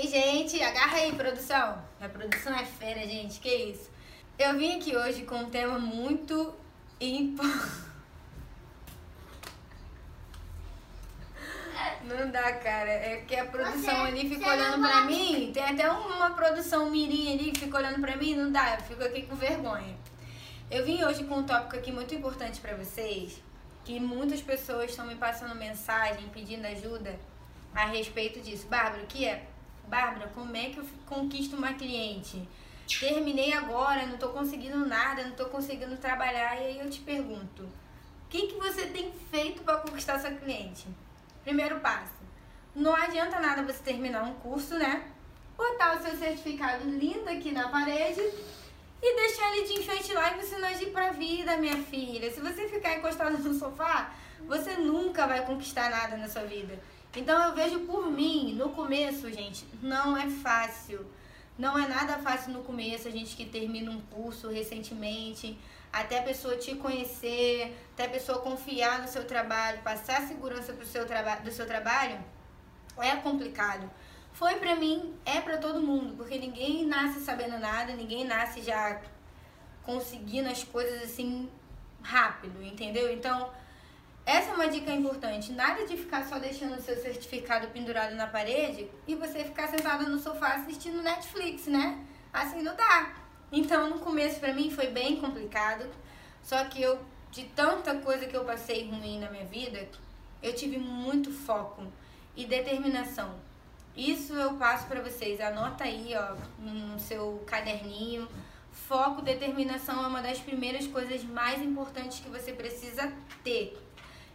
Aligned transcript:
aí, 0.00 0.08
gente? 0.08 0.62
Agarra 0.62 0.96
aí, 0.96 1.12
produção. 1.12 1.82
A 2.00 2.08
produção 2.08 2.54
é 2.54 2.64
fera, 2.64 3.00
gente. 3.00 3.38
Que 3.40 3.54
isso? 3.54 3.90
Eu 4.38 4.56
vim 4.56 4.78
aqui 4.78 4.96
hoje 4.96 5.22
com 5.24 5.36
um 5.36 5.50
tema 5.50 5.78
muito 5.78 6.54
importante. 7.00 7.90
Não 12.04 12.30
dá, 12.30 12.52
cara. 12.54 12.90
É 12.90 13.24
que 13.26 13.36
a 13.36 13.44
produção 13.46 13.80
Você- 13.80 14.08
ali 14.08 14.28
fica 14.28 14.44
você 14.44 14.50
olhando 14.50 14.86
pra 14.86 15.02
mim. 15.02 15.50
Tem 15.52 15.62
até 15.62 15.90
uma 15.90 16.30
produção 16.30 16.90
mirim 16.90 17.32
ali 17.32 17.52
que 17.52 17.60
fica 17.60 17.76
olhando 17.76 18.00
pra 18.00 18.16
mim. 18.16 18.34
Não 18.34 18.50
dá, 18.50 18.74
eu 18.76 18.80
fico 18.82 19.02
aqui 19.02 19.22
com 19.22 19.36
vergonha. 19.36 19.96
Eu 20.70 20.84
vim 20.84 21.02
hoje 21.04 21.24
com 21.24 21.36
um 21.36 21.42
tópico 21.42 21.76
aqui 21.76 21.92
muito 21.92 22.14
importante 22.14 22.60
pra 22.60 22.74
vocês. 22.74 23.42
Que 23.84 23.98
muitas 24.00 24.40
pessoas 24.40 24.90
estão 24.90 25.06
me 25.06 25.14
passando 25.16 25.54
mensagem 25.54 26.28
pedindo 26.28 26.66
ajuda 26.66 27.18
a 27.74 27.86
respeito 27.86 28.40
disso. 28.40 28.66
Bárbara, 28.66 29.02
o 29.02 29.06
que 29.06 29.24
é? 29.26 29.46
Bárbara, 29.90 30.30
como 30.32 30.56
é 30.56 30.70
que 30.70 30.78
eu 30.78 30.86
conquisto 31.04 31.56
uma 31.56 31.74
cliente? 31.74 32.48
Terminei 32.98 33.52
agora, 33.52 34.06
não 34.06 34.16
tô 34.16 34.28
conseguindo 34.28 34.86
nada, 34.86 35.24
não 35.24 35.32
tô 35.32 35.46
conseguindo 35.46 35.96
trabalhar. 35.96 36.54
E 36.56 36.66
aí 36.66 36.78
eu 36.78 36.88
te 36.88 37.00
pergunto, 37.00 37.64
o 37.64 38.28
que, 38.30 38.46
que 38.46 38.54
você 38.54 38.86
tem 38.86 39.12
feito 39.30 39.62
para 39.62 39.78
conquistar 39.78 40.20
sua 40.20 40.30
cliente? 40.30 40.86
Primeiro 41.42 41.80
passo. 41.80 42.20
Não 42.74 42.94
adianta 42.94 43.40
nada 43.40 43.64
você 43.64 43.82
terminar 43.82 44.22
um 44.22 44.34
curso, 44.34 44.74
né? 44.74 45.10
Botar 45.56 45.96
o 45.96 46.02
seu 46.02 46.16
certificado 46.16 46.88
lindo 46.88 47.28
aqui 47.28 47.50
na 47.50 47.68
parede 47.68 48.20
e 49.02 49.16
deixar 49.16 49.56
ele 49.56 49.66
de 49.66 49.80
enfeite 49.80 50.12
lá 50.12 50.32
e 50.32 50.40
você 50.40 50.56
não 50.56 50.68
agir 50.68 50.90
pra 50.90 51.10
vida, 51.10 51.56
minha 51.56 51.76
filha. 51.76 52.32
Se 52.32 52.40
você 52.40 52.68
ficar 52.68 52.96
encostado 52.96 53.36
no 53.38 53.54
sofá, 53.54 54.12
você 54.46 54.74
nunca 54.76 55.26
vai 55.26 55.44
conquistar 55.44 55.90
nada 55.90 56.16
na 56.16 56.28
sua 56.28 56.42
vida. 56.42 56.78
Então 57.16 57.42
eu 57.42 57.54
vejo 57.54 57.80
por 57.80 58.10
mim, 58.10 58.54
no 58.54 58.70
começo, 58.70 59.30
gente, 59.30 59.66
não 59.82 60.16
é 60.16 60.28
fácil. 60.28 61.04
Não 61.58 61.78
é 61.78 61.86
nada 61.86 62.16
fácil 62.18 62.52
no 62.52 62.62
começo, 62.62 63.06
a 63.06 63.10
gente 63.10 63.36
que 63.36 63.44
termina 63.44 63.90
um 63.90 64.00
curso 64.00 64.48
recentemente, 64.48 65.58
até 65.92 66.20
a 66.20 66.22
pessoa 66.22 66.56
te 66.56 66.74
conhecer, 66.76 67.76
até 67.92 68.06
a 68.06 68.08
pessoa 68.08 68.38
confiar 68.38 69.02
no 69.02 69.08
seu 69.08 69.26
trabalho, 69.26 69.82
passar 69.82 70.22
segurança 70.22 70.72
pro 70.72 70.86
seu 70.86 71.04
do 71.04 71.50
seu 71.50 71.66
trabalho, 71.66 72.18
é 72.96 73.16
complicado. 73.16 73.90
Foi 74.32 74.54
pra 74.54 74.76
mim, 74.76 75.14
é 75.26 75.40
pra 75.40 75.58
todo 75.58 75.82
mundo, 75.82 76.14
porque 76.16 76.38
ninguém 76.38 76.86
nasce 76.86 77.20
sabendo 77.20 77.58
nada, 77.58 77.92
ninguém 77.92 78.24
nasce 78.24 78.62
já 78.62 79.00
conseguindo 79.82 80.48
as 80.48 80.62
coisas 80.64 81.02
assim 81.02 81.50
rápido, 82.02 82.62
entendeu? 82.62 83.12
Então, 83.12 83.50
essa 84.24 84.50
é 84.50 84.54
uma 84.54 84.68
dica 84.68 84.92
importante. 84.92 85.52
Nada 85.52 85.86
de 85.86 85.96
ficar 85.96 86.24
só 86.26 86.38
deixando 86.38 86.76
o 86.76 86.82
seu 86.82 86.96
certificado 86.96 87.68
pendurado 87.68 88.14
na 88.14 88.26
parede 88.26 88.88
e 89.06 89.14
você 89.14 89.44
ficar 89.44 89.68
sentada 89.68 90.04
no 90.08 90.18
sofá 90.18 90.54
assistindo 90.54 91.02
Netflix, 91.02 91.66
né? 91.66 91.98
Assim 92.32 92.62
não 92.62 92.76
dá. 92.76 93.14
Então, 93.52 93.90
no 93.90 93.98
começo 93.98 94.38
pra 94.38 94.54
mim 94.54 94.70
foi 94.70 94.88
bem 94.88 95.16
complicado. 95.16 95.88
Só 96.42 96.64
que 96.64 96.80
eu, 96.80 96.98
de 97.30 97.44
tanta 97.44 97.96
coisa 97.96 98.26
que 98.26 98.36
eu 98.36 98.44
passei 98.44 98.88
ruim 98.88 99.18
na 99.18 99.30
minha 99.30 99.46
vida, 99.46 99.88
eu 100.42 100.54
tive 100.54 100.78
muito 100.78 101.32
foco 101.32 101.84
e 102.36 102.44
determinação. 102.44 103.34
Isso 103.96 104.32
eu 104.34 104.54
passo 104.54 104.86
pra 104.86 105.00
vocês. 105.00 105.40
Anota 105.40 105.84
aí, 105.84 106.12
ó, 106.14 106.36
no 106.62 106.98
seu 106.98 107.42
caderninho. 107.46 108.28
Foco, 108.70 109.20
determinação 109.20 110.04
é 110.04 110.06
uma 110.06 110.22
das 110.22 110.38
primeiras 110.38 110.86
coisas 110.86 111.24
mais 111.24 111.60
importantes 111.60 112.20
que 112.20 112.28
você 112.28 112.52
precisa 112.52 113.12
ter 113.42 113.76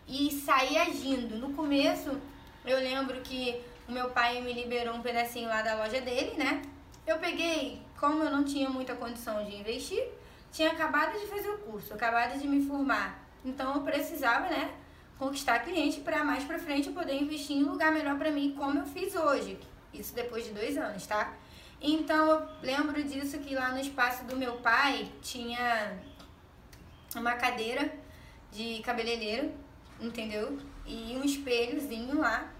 e 0.07 0.31
sair 0.31 0.77
agindo. 0.77 1.37
No 1.37 1.53
começo, 1.53 2.19
eu 2.65 2.77
lembro 2.77 3.21
que 3.21 3.61
o 3.87 3.91
meu 3.91 4.09
pai 4.09 4.41
me 4.41 4.53
liberou 4.53 4.95
um 4.95 5.01
pedacinho 5.01 5.47
lá 5.47 5.61
da 5.61 5.75
loja 5.75 6.01
dele, 6.01 6.35
né? 6.37 6.61
Eu 7.05 7.19
peguei, 7.19 7.81
como 7.99 8.23
eu 8.23 8.31
não 8.31 8.43
tinha 8.43 8.69
muita 8.69 8.95
condição 8.95 9.43
de 9.45 9.55
investir, 9.55 10.03
tinha 10.51 10.71
acabado 10.71 11.19
de 11.19 11.27
fazer 11.27 11.49
o 11.49 11.57
curso, 11.59 11.93
acabado 11.93 12.39
de 12.39 12.47
me 12.47 12.65
formar. 12.65 13.23
Então 13.43 13.75
eu 13.75 13.81
precisava, 13.81 14.49
né, 14.49 14.73
conquistar 15.19 15.59
cliente 15.59 16.01
para 16.01 16.23
mais 16.23 16.43
pra 16.43 16.57
frente 16.57 16.87
eu 16.87 16.93
poder 16.93 17.21
investir 17.21 17.57
em 17.57 17.63
um 17.63 17.71
lugar 17.71 17.91
melhor 17.91 18.17
para 18.17 18.31
mim, 18.31 18.55
como 18.57 18.79
eu 18.79 18.85
fiz 18.85 19.15
hoje. 19.15 19.59
Isso 19.93 20.15
depois 20.15 20.45
de 20.45 20.51
dois 20.51 20.77
anos, 20.77 21.05
tá? 21.05 21.33
Então 21.79 22.31
eu 22.31 22.47
lembro 22.61 23.03
disso 23.03 23.37
que 23.39 23.53
lá 23.53 23.71
no 23.71 23.79
espaço 23.79 24.25
do 24.25 24.35
meu 24.35 24.53
pai 24.57 25.11
tinha 25.21 25.97
uma 27.15 27.33
cadeira 27.33 27.93
de 28.51 28.81
cabeleireiro 28.81 29.51
entendeu? 29.99 30.57
E 30.85 31.15
um 31.15 31.23
espelhozinho 31.23 32.19
lá. 32.19 32.51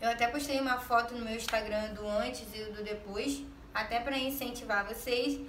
Eu 0.00 0.10
até 0.10 0.26
postei 0.26 0.60
uma 0.60 0.78
foto 0.78 1.14
no 1.14 1.24
meu 1.24 1.36
Instagram 1.36 1.94
do 1.94 2.06
antes 2.06 2.44
e 2.54 2.64
do 2.64 2.82
depois, 2.82 3.42
até 3.72 4.00
para 4.00 4.18
incentivar 4.18 4.86
vocês. 4.86 5.40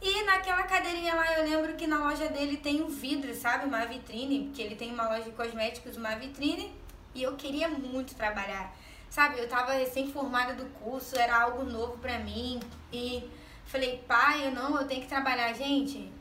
E 0.00 0.22
naquela 0.24 0.64
cadeirinha 0.64 1.14
lá, 1.14 1.38
eu 1.38 1.44
lembro 1.48 1.74
que 1.74 1.86
na 1.86 1.98
loja 1.98 2.28
dele 2.28 2.58
tem 2.58 2.82
um 2.82 2.88
vidro, 2.88 3.34
sabe? 3.34 3.64
Uma 3.64 3.86
vitrine, 3.86 4.46
porque 4.46 4.60
ele 4.60 4.74
tem 4.74 4.92
uma 4.92 5.08
loja 5.08 5.24
de 5.24 5.30
cosméticos, 5.30 5.96
uma 5.96 6.14
vitrine, 6.16 6.74
e 7.14 7.22
eu 7.22 7.34
queria 7.36 7.68
muito 7.68 8.14
trabalhar. 8.14 8.76
Sabe, 9.08 9.38
eu 9.38 9.48
tava 9.48 9.72
recém-formada 9.72 10.54
do 10.54 10.66
curso, 10.80 11.16
era 11.16 11.40
algo 11.40 11.64
novo 11.64 11.96
pra 11.98 12.18
mim, 12.18 12.60
e 12.92 13.30
falei, 13.64 14.04
pai, 14.06 14.46
eu 14.46 14.50
não, 14.50 14.78
eu 14.78 14.86
tenho 14.86 15.02
que 15.02 15.08
trabalhar. 15.08 15.52
Gente, 15.54 16.12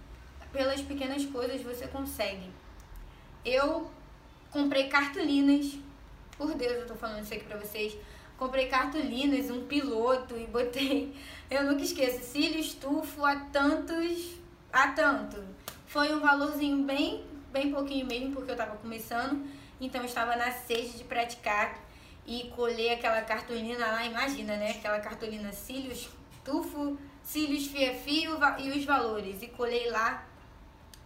pelas 0.51 0.79
pequenas 0.81 1.25
coisas 1.25 1.61
você 1.61 1.87
consegue. 1.87 2.49
Eu 3.43 3.91
comprei 4.53 4.87
cartolinas. 4.87 5.77
Por 6.37 6.53
Deus, 6.53 6.73
eu 6.73 6.87
tô 6.87 6.95
falando 6.95 7.23
isso 7.23 7.33
aqui 7.33 7.43
pra 7.43 7.57
vocês. 7.57 7.97
Comprei 8.37 8.67
cartolinas, 8.67 9.49
um 9.49 9.65
piloto 9.65 10.37
e 10.37 10.45
botei. 10.45 11.13
Eu 11.49 11.63
nunca 11.63 11.83
esqueço, 11.83 12.23
cílio 12.23 12.59
estufo 12.59 13.25
a 13.25 13.35
tantos. 13.35 14.35
a 14.71 14.89
tanto. 14.89 15.43
Foi 15.87 16.13
um 16.13 16.19
valorzinho 16.19 16.83
bem, 16.83 17.23
bem 17.51 17.71
pouquinho 17.71 18.05
mesmo, 18.05 18.31
porque 18.33 18.51
eu 18.51 18.55
tava 18.55 18.77
começando. 18.77 19.45
Então 19.81 20.01
eu 20.01 20.07
estava 20.07 20.35
na 20.35 20.51
sede 20.51 20.97
de 20.97 21.03
praticar 21.03 21.79
e 22.25 22.51
colei 22.55 22.93
aquela 22.93 23.21
cartolina 23.21 23.85
lá, 23.85 24.05
imagina, 24.05 24.55
né? 24.55 24.71
Aquela 24.71 24.99
cartolina 24.99 25.51
cílios, 25.51 26.09
tufo, 26.43 26.97
cílios 27.21 27.67
fia-fio 27.67 28.37
e 28.59 28.69
os 28.71 28.85
valores. 28.85 29.41
E 29.41 29.47
colei 29.47 29.89
lá 29.89 30.25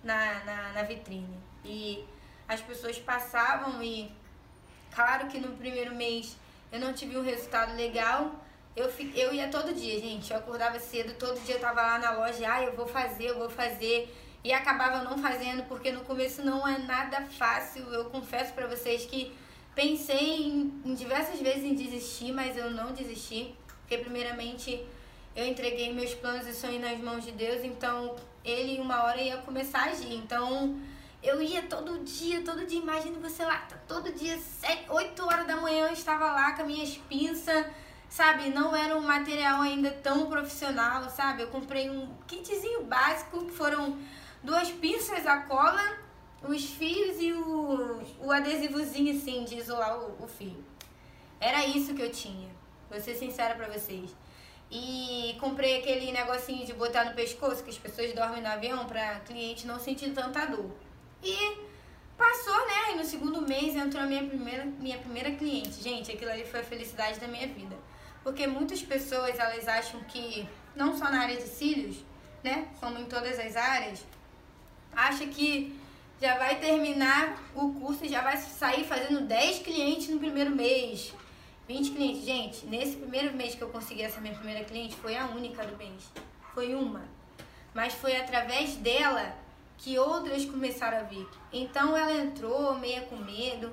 na, 0.03 0.43
na, 0.45 0.73
na 0.73 0.83
vitrine. 0.83 1.37
E 1.65 2.05
as 2.47 2.61
pessoas 2.61 2.97
passavam 2.97 3.83
e 3.83 4.11
claro 4.93 5.27
que 5.27 5.39
no 5.39 5.55
primeiro 5.57 5.93
mês 5.93 6.37
eu 6.71 6.79
não 6.79 6.93
tive 6.93 7.17
um 7.17 7.23
resultado 7.23 7.75
legal. 7.75 8.35
Eu, 8.75 8.91
eu 9.15 9.33
ia 9.33 9.47
todo 9.47 9.73
dia, 9.73 9.99
gente. 9.99 10.31
Eu 10.31 10.37
acordava 10.37 10.79
cedo, 10.79 11.13
todo 11.17 11.39
dia 11.43 11.55
eu 11.55 11.59
tava 11.59 11.81
lá 11.81 11.99
na 11.99 12.11
loja, 12.11 12.45
ah, 12.51 12.63
eu 12.63 12.75
vou 12.75 12.87
fazer, 12.87 13.29
eu 13.29 13.37
vou 13.37 13.49
fazer. 13.49 14.13
E 14.43 14.53
acabava 14.53 15.03
não 15.03 15.17
fazendo, 15.17 15.63
porque 15.67 15.91
no 15.91 16.01
começo 16.01 16.43
não 16.43 16.67
é 16.67 16.77
nada 16.77 17.21
fácil. 17.21 17.83
Eu 17.91 18.05
confesso 18.05 18.53
pra 18.53 18.67
vocês 18.67 19.05
que 19.05 19.35
pensei 19.73 20.47
em, 20.47 20.81
em 20.85 20.93
diversas 20.93 21.39
vezes 21.39 21.63
em 21.63 21.73
desistir, 21.73 22.31
mas 22.31 22.55
eu 22.55 22.69
não 22.69 22.93
desisti. 22.93 23.55
Porque 23.79 23.97
primeiramente 23.97 24.85
eu 25.35 25.45
entreguei 25.45 25.93
meus 25.93 26.13
planos 26.13 26.47
e 26.47 26.53
sonhos 26.53 26.81
nas 26.81 26.99
mãos 26.99 27.23
de 27.23 27.31
Deus, 27.31 27.63
então 27.63 28.15
ele 28.43 28.79
uma 28.79 29.03
hora 29.03 29.21
ia 29.21 29.37
começar 29.37 29.81
a 29.81 29.91
agir. 29.91 30.13
Então 30.13 30.79
eu 31.27 31.41
ia 31.41 31.63
todo 31.63 31.99
dia, 31.99 32.41
todo 32.41 32.65
dia, 32.65 32.79
imagina 32.79 33.19
você 33.19 33.43
lá, 33.43 33.57
tá 33.57 33.75
todo 33.85 34.11
dia, 34.13 34.39
sete, 34.39 34.89
8 34.89 35.25
horas 35.25 35.45
da 35.45 35.57
manhã 35.57 35.87
eu 35.87 35.93
estava 35.93 36.31
lá 36.31 36.53
com 36.53 36.61
as 36.61 36.67
minhas 36.67 36.97
pinças, 37.09 37.65
sabe? 38.09 38.49
Não 38.49 38.73
era 38.73 38.95
um 38.95 39.01
material 39.01 39.61
ainda 39.61 39.91
tão 39.91 40.27
profissional, 40.27 41.09
sabe? 41.09 41.43
Eu 41.43 41.49
comprei 41.49 41.89
um 41.89 42.15
kitzinho 42.25 42.83
básico, 42.85 43.43
que 43.45 43.51
foram 43.51 43.97
duas 44.41 44.69
pinças, 44.71 45.27
a 45.27 45.41
cola, 45.41 45.97
os 46.47 46.63
fios 46.63 47.19
e 47.19 47.33
o, 47.33 48.01
o 48.21 48.31
adesivozinho 48.31 49.17
assim 49.17 49.43
de 49.43 49.57
isolar 49.57 49.99
o, 49.99 50.23
o 50.23 50.27
fio. 50.27 50.63
Era 51.41 51.65
isso 51.65 51.93
que 51.93 52.01
eu 52.01 52.11
tinha, 52.11 52.49
vou 52.89 53.01
ser 53.01 53.15
sincera 53.15 53.53
pra 53.55 53.67
vocês. 53.67 54.15
E 54.71 55.35
comprei 55.39 55.79
aquele 55.79 56.11
negocinho 56.11 56.65
de 56.65 56.73
botar 56.73 57.03
no 57.03 57.13
pescoço 57.13 57.63
que 57.63 57.69
as 57.69 57.77
pessoas 57.77 58.13
dormem 58.13 58.41
no 58.41 58.47
avião 58.47 58.85
pra 58.85 59.19
cliente 59.21 59.67
não 59.67 59.79
sentir 59.79 60.11
tanta 60.11 60.45
dor. 60.45 60.86
E 61.23 61.57
passou, 62.17 62.67
né? 62.67 62.93
E 62.93 62.95
no 62.95 63.03
segundo 63.03 63.41
mês 63.41 63.75
entrou 63.75 64.03
a 64.03 64.05
minha 64.05 64.23
primeira, 64.23 64.65
minha 64.65 64.97
primeira 64.97 65.31
cliente. 65.31 65.81
Gente, 65.81 66.11
aquilo 66.11 66.31
ali 66.31 66.45
foi 66.45 66.61
a 66.61 66.63
felicidade 66.63 67.19
da 67.19 67.27
minha 67.27 67.47
vida. 67.47 67.75
Porque 68.23 68.45
muitas 68.47 68.81
pessoas, 68.81 69.37
elas 69.39 69.67
acham 69.67 70.01
que, 70.05 70.47
não 70.75 70.97
só 70.97 71.05
na 71.09 71.21
área 71.21 71.37
de 71.37 71.47
cílios, 71.47 71.97
né? 72.43 72.67
Como 72.79 72.99
em 72.99 73.05
todas 73.05 73.39
as 73.39 73.55
áreas, 73.55 74.03
acha 74.93 75.25
que 75.27 75.79
já 76.19 76.37
vai 76.37 76.59
terminar 76.59 77.41
o 77.55 77.73
curso 77.75 78.03
e 78.05 78.09
já 78.09 78.21
vai 78.21 78.37
sair 78.37 78.83
fazendo 78.83 79.21
10 79.21 79.59
clientes 79.59 80.09
no 80.09 80.19
primeiro 80.19 80.51
mês. 80.51 81.13
20 81.67 81.91
clientes. 81.91 82.23
Gente, 82.23 82.65
nesse 82.65 82.95
primeiro 82.95 83.35
mês 83.35 83.53
que 83.53 83.61
eu 83.61 83.69
consegui 83.69 84.01
essa 84.01 84.19
minha 84.19 84.33
primeira 84.33 84.63
cliente, 84.63 84.95
foi 84.95 85.15
a 85.15 85.25
única 85.27 85.65
do 85.65 85.77
mês. 85.77 86.03
Foi 86.53 86.73
uma. 86.73 87.03
Mas 87.73 87.93
foi 87.93 88.15
através 88.15 88.75
dela 88.77 89.35
que 89.77 89.97
outras 89.97 90.45
começaram 90.45 90.97
a 90.97 91.03
vir. 91.03 91.27
Então 91.51 91.95
ela 91.95 92.13
entrou 92.13 92.75
meia 92.75 93.01
com 93.01 93.15
medo. 93.17 93.71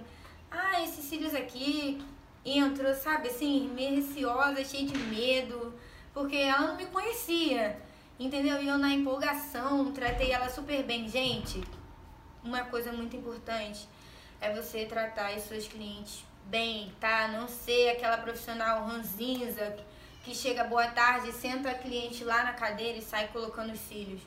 Ah, 0.50 0.82
esses 0.82 1.04
cílios 1.04 1.34
aqui 1.34 2.00
entrou, 2.44 2.94
sabe, 2.94 3.28
assim, 3.28 3.68
meio 3.74 3.96
receosa, 3.96 4.64
cheia 4.64 4.86
de 4.86 4.96
medo, 4.96 5.72
porque 6.12 6.36
ela 6.36 6.68
não 6.68 6.76
me 6.76 6.86
conhecia, 6.86 7.80
entendeu? 8.18 8.62
E 8.62 8.68
eu, 8.68 8.78
na 8.78 8.90
empolgação, 8.90 9.92
tratei 9.92 10.30
ela 10.30 10.48
super 10.48 10.82
bem. 10.82 11.08
Gente, 11.08 11.62
uma 12.44 12.60
coisa 12.64 12.92
muito 12.92 13.16
importante 13.16 13.88
é 14.40 14.54
você 14.54 14.84
tratar 14.84 15.32
as 15.32 15.44
suas 15.44 15.66
clientes 15.66 16.22
bem, 16.44 16.92
tá? 17.00 17.28
Não 17.28 17.48
ser 17.48 17.90
aquela 17.90 18.18
profissional 18.18 18.84
ranzinza 18.86 19.76
que 20.22 20.34
chega 20.34 20.64
boa 20.64 20.86
tarde, 20.88 21.32
senta 21.32 21.70
a 21.70 21.74
cliente 21.74 22.24
lá 22.24 22.44
na 22.44 22.52
cadeira 22.52 22.98
e 22.98 23.02
sai 23.02 23.28
colocando 23.28 23.72
os 23.72 23.80
cílios. 23.80 24.20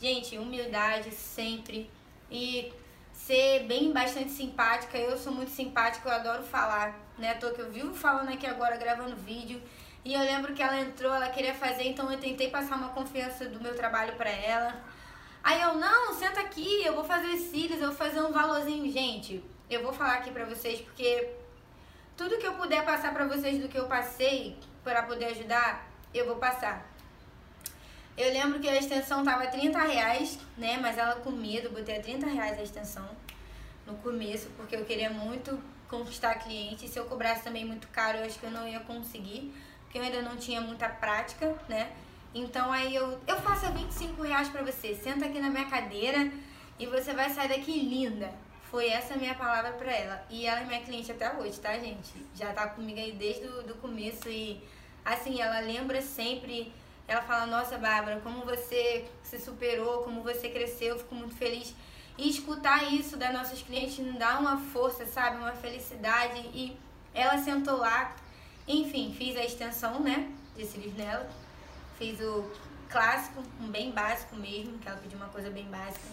Gente, 0.00 0.38
humildade 0.38 1.10
sempre. 1.10 1.90
E 2.30 2.72
ser 3.12 3.64
bem 3.64 3.92
bastante 3.92 4.30
simpática. 4.30 4.96
Eu 4.96 5.18
sou 5.18 5.32
muito 5.32 5.50
simpática, 5.50 6.08
eu 6.08 6.14
adoro 6.14 6.42
falar, 6.42 6.98
né? 7.18 7.34
Tô 7.34 7.50
que 7.50 7.60
eu 7.60 7.70
vivo 7.70 7.92
falando 7.92 8.30
aqui 8.30 8.46
agora, 8.46 8.78
gravando 8.78 9.14
vídeo. 9.14 9.60
E 10.02 10.14
eu 10.14 10.20
lembro 10.20 10.54
que 10.54 10.62
ela 10.62 10.80
entrou, 10.80 11.14
ela 11.14 11.28
queria 11.28 11.54
fazer, 11.54 11.84
então 11.84 12.10
eu 12.10 12.18
tentei 12.18 12.48
passar 12.48 12.76
uma 12.76 12.88
confiança 12.88 13.44
do 13.44 13.60
meu 13.60 13.74
trabalho 13.76 14.16
para 14.16 14.30
ela. 14.30 14.74
Aí 15.44 15.60
eu, 15.60 15.74
não, 15.74 16.14
senta 16.14 16.40
aqui, 16.40 16.82
eu 16.82 16.94
vou 16.94 17.04
fazer 17.04 17.26
os 17.26 17.50
cílios, 17.50 17.80
eu 17.80 17.88
vou 17.88 17.96
fazer 17.96 18.22
um 18.22 18.32
valorzinho. 18.32 18.90
Gente, 18.90 19.44
eu 19.68 19.82
vou 19.82 19.92
falar 19.92 20.14
aqui 20.14 20.30
pra 20.30 20.46
vocês 20.46 20.80
porque 20.80 21.28
tudo 22.16 22.38
que 22.38 22.46
eu 22.46 22.54
puder 22.54 22.84
passar 22.86 23.12
pra 23.12 23.26
vocês 23.26 23.60
do 23.60 23.68
que 23.68 23.78
eu 23.78 23.86
passei 23.86 24.56
para 24.82 25.02
poder 25.02 25.26
ajudar, 25.26 25.86
eu 26.14 26.26
vou 26.26 26.36
passar. 26.36 26.89
Eu 28.16 28.32
lembro 28.32 28.60
que 28.60 28.68
a 28.68 28.76
extensão 28.76 29.24
tava 29.24 29.46
30 29.46 29.78
reais, 29.78 30.38
né? 30.56 30.78
Mas 30.80 30.98
ela 30.98 31.16
com 31.16 31.30
medo, 31.30 31.70
botei 31.70 31.98
a 31.98 32.02
30 32.02 32.26
reais 32.26 32.58
a 32.58 32.62
extensão 32.62 33.08
no 33.86 33.94
começo, 33.98 34.48
porque 34.56 34.76
eu 34.76 34.84
queria 34.84 35.10
muito 35.10 35.58
conquistar 35.88 36.34
cliente. 36.36 36.88
Se 36.88 36.98
eu 36.98 37.04
cobrasse 37.06 37.42
também 37.42 37.64
muito 37.64 37.88
caro, 37.88 38.18
eu 38.18 38.24
acho 38.24 38.38
que 38.38 38.44
eu 38.44 38.50
não 38.50 38.66
ia 38.68 38.80
conseguir, 38.80 39.52
porque 39.82 39.98
eu 39.98 40.02
ainda 40.02 40.22
não 40.22 40.36
tinha 40.36 40.60
muita 40.60 40.88
prática, 40.88 41.56
né? 41.68 41.90
Então 42.34 42.70
aí 42.70 42.94
eu, 42.94 43.18
eu 43.26 43.40
faço 43.40 43.66
a 43.66 43.70
25 43.70 44.22
reais 44.22 44.48
pra 44.48 44.62
você. 44.62 44.94
Senta 44.94 45.26
aqui 45.26 45.40
na 45.40 45.50
minha 45.50 45.68
cadeira 45.68 46.30
e 46.78 46.86
você 46.86 47.12
vai 47.12 47.30
sair 47.30 47.48
daqui 47.48 47.72
linda. 47.72 48.30
Foi 48.70 48.88
essa 48.88 49.16
minha 49.16 49.34
palavra 49.34 49.72
pra 49.72 49.90
ela. 49.92 50.24
E 50.30 50.46
ela 50.46 50.60
é 50.60 50.64
minha 50.64 50.80
cliente 50.80 51.10
até 51.10 51.34
hoje, 51.36 51.58
tá, 51.58 51.76
gente? 51.78 52.12
Já 52.36 52.52
tá 52.52 52.68
comigo 52.68 53.00
aí 53.00 53.12
desde 53.12 53.46
o 53.46 53.62
do 53.64 53.74
começo 53.76 54.28
e 54.28 54.62
assim, 55.04 55.40
ela 55.40 55.58
lembra 55.58 56.00
sempre 56.00 56.72
ela 57.10 57.22
fala, 57.22 57.44
nossa, 57.44 57.76
Bárbara, 57.76 58.20
como 58.20 58.44
você 58.44 59.04
se 59.24 59.36
superou, 59.40 60.04
como 60.04 60.22
você 60.22 60.48
cresceu, 60.48 60.96
fico 60.96 61.12
muito 61.12 61.34
feliz. 61.34 61.74
E 62.16 62.30
escutar 62.30 62.92
isso 62.92 63.16
das 63.16 63.32
nossas 63.32 63.60
clientes 63.62 63.98
nos 63.98 64.16
dá 64.16 64.38
uma 64.38 64.58
força, 64.58 65.04
sabe? 65.06 65.38
Uma 65.38 65.50
felicidade. 65.50 66.38
E 66.54 66.76
ela 67.12 67.36
sentou 67.38 67.78
lá, 67.78 68.14
enfim, 68.68 69.12
fiz 69.18 69.36
a 69.36 69.44
extensão, 69.44 69.98
né? 69.98 70.30
De 70.56 70.64
cílios 70.64 70.94
nela. 70.94 71.28
Fiz 71.98 72.20
o 72.20 72.48
clássico, 72.88 73.42
um 73.60 73.66
bem 73.66 73.90
básico 73.90 74.36
mesmo, 74.36 74.78
que 74.78 74.86
ela 74.86 74.98
pediu 74.98 75.18
uma 75.18 75.30
coisa 75.30 75.50
bem 75.50 75.64
básica. 75.64 76.06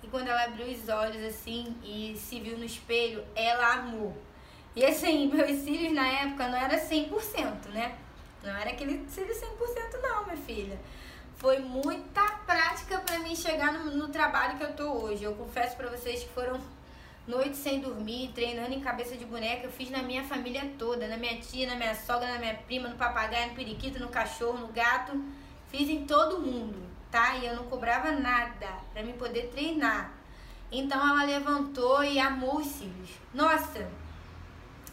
E 0.00 0.06
quando 0.06 0.28
ela 0.28 0.44
abriu 0.44 0.68
os 0.68 0.88
olhos 0.88 1.24
assim 1.24 1.76
e 1.82 2.16
se 2.16 2.38
viu 2.38 2.56
no 2.56 2.64
espelho, 2.64 3.24
ela 3.34 3.74
amou. 3.74 4.16
E 4.76 4.84
assim, 4.84 5.26
meus 5.34 5.58
cílios 5.62 5.92
na 5.92 6.06
época 6.06 6.46
não 6.46 6.56
era 6.56 6.78
100%, 6.78 7.70
né? 7.70 7.98
Não 8.46 8.56
era 8.56 8.70
aquele 8.70 9.04
cílio 9.08 9.34
100% 9.34 10.00
não, 10.00 10.24
minha 10.24 10.36
filha. 10.36 10.78
Foi 11.36 11.58
muita 11.58 12.22
prática 12.46 12.98
para 13.00 13.18
mim 13.18 13.34
chegar 13.34 13.72
no, 13.72 13.90
no, 13.96 14.08
trabalho 14.08 14.56
que 14.56 14.62
eu 14.62 14.72
tô 14.72 14.88
hoje. 14.92 15.24
Eu 15.24 15.34
confesso 15.34 15.76
para 15.76 15.90
vocês 15.90 16.22
que 16.22 16.28
foram 16.28 16.60
noites 17.26 17.58
sem 17.58 17.80
dormir, 17.80 18.30
treinando 18.32 18.72
em 18.72 18.80
cabeça 18.80 19.16
de 19.16 19.24
boneca. 19.24 19.64
Eu 19.64 19.72
fiz 19.72 19.90
na 19.90 20.00
minha 20.00 20.22
família 20.22 20.62
toda, 20.78 21.08
na 21.08 21.16
minha 21.16 21.40
tia, 21.40 21.66
na 21.66 21.74
minha 21.74 21.94
sogra, 21.94 22.32
na 22.34 22.38
minha 22.38 22.54
prima, 22.54 22.88
no 22.88 22.96
papagaio, 22.96 23.48
no 23.48 23.56
periquito, 23.56 23.98
no 23.98 24.08
cachorro, 24.08 24.58
no 24.58 24.68
gato. 24.68 25.20
Fiz 25.68 25.90
em 25.90 26.06
todo 26.06 26.40
mundo, 26.40 26.78
tá? 27.10 27.34
E 27.36 27.46
eu 27.46 27.56
não 27.56 27.64
cobrava 27.64 28.12
nada 28.12 28.68
para 28.92 29.02
me 29.02 29.12
poder 29.14 29.48
treinar. 29.48 30.12
Então 30.70 31.00
ela 31.00 31.24
levantou 31.24 32.04
e 32.04 32.20
amou 32.20 32.58
os 32.58 32.66
cílios. 32.68 33.10
Nossa, 33.34 33.88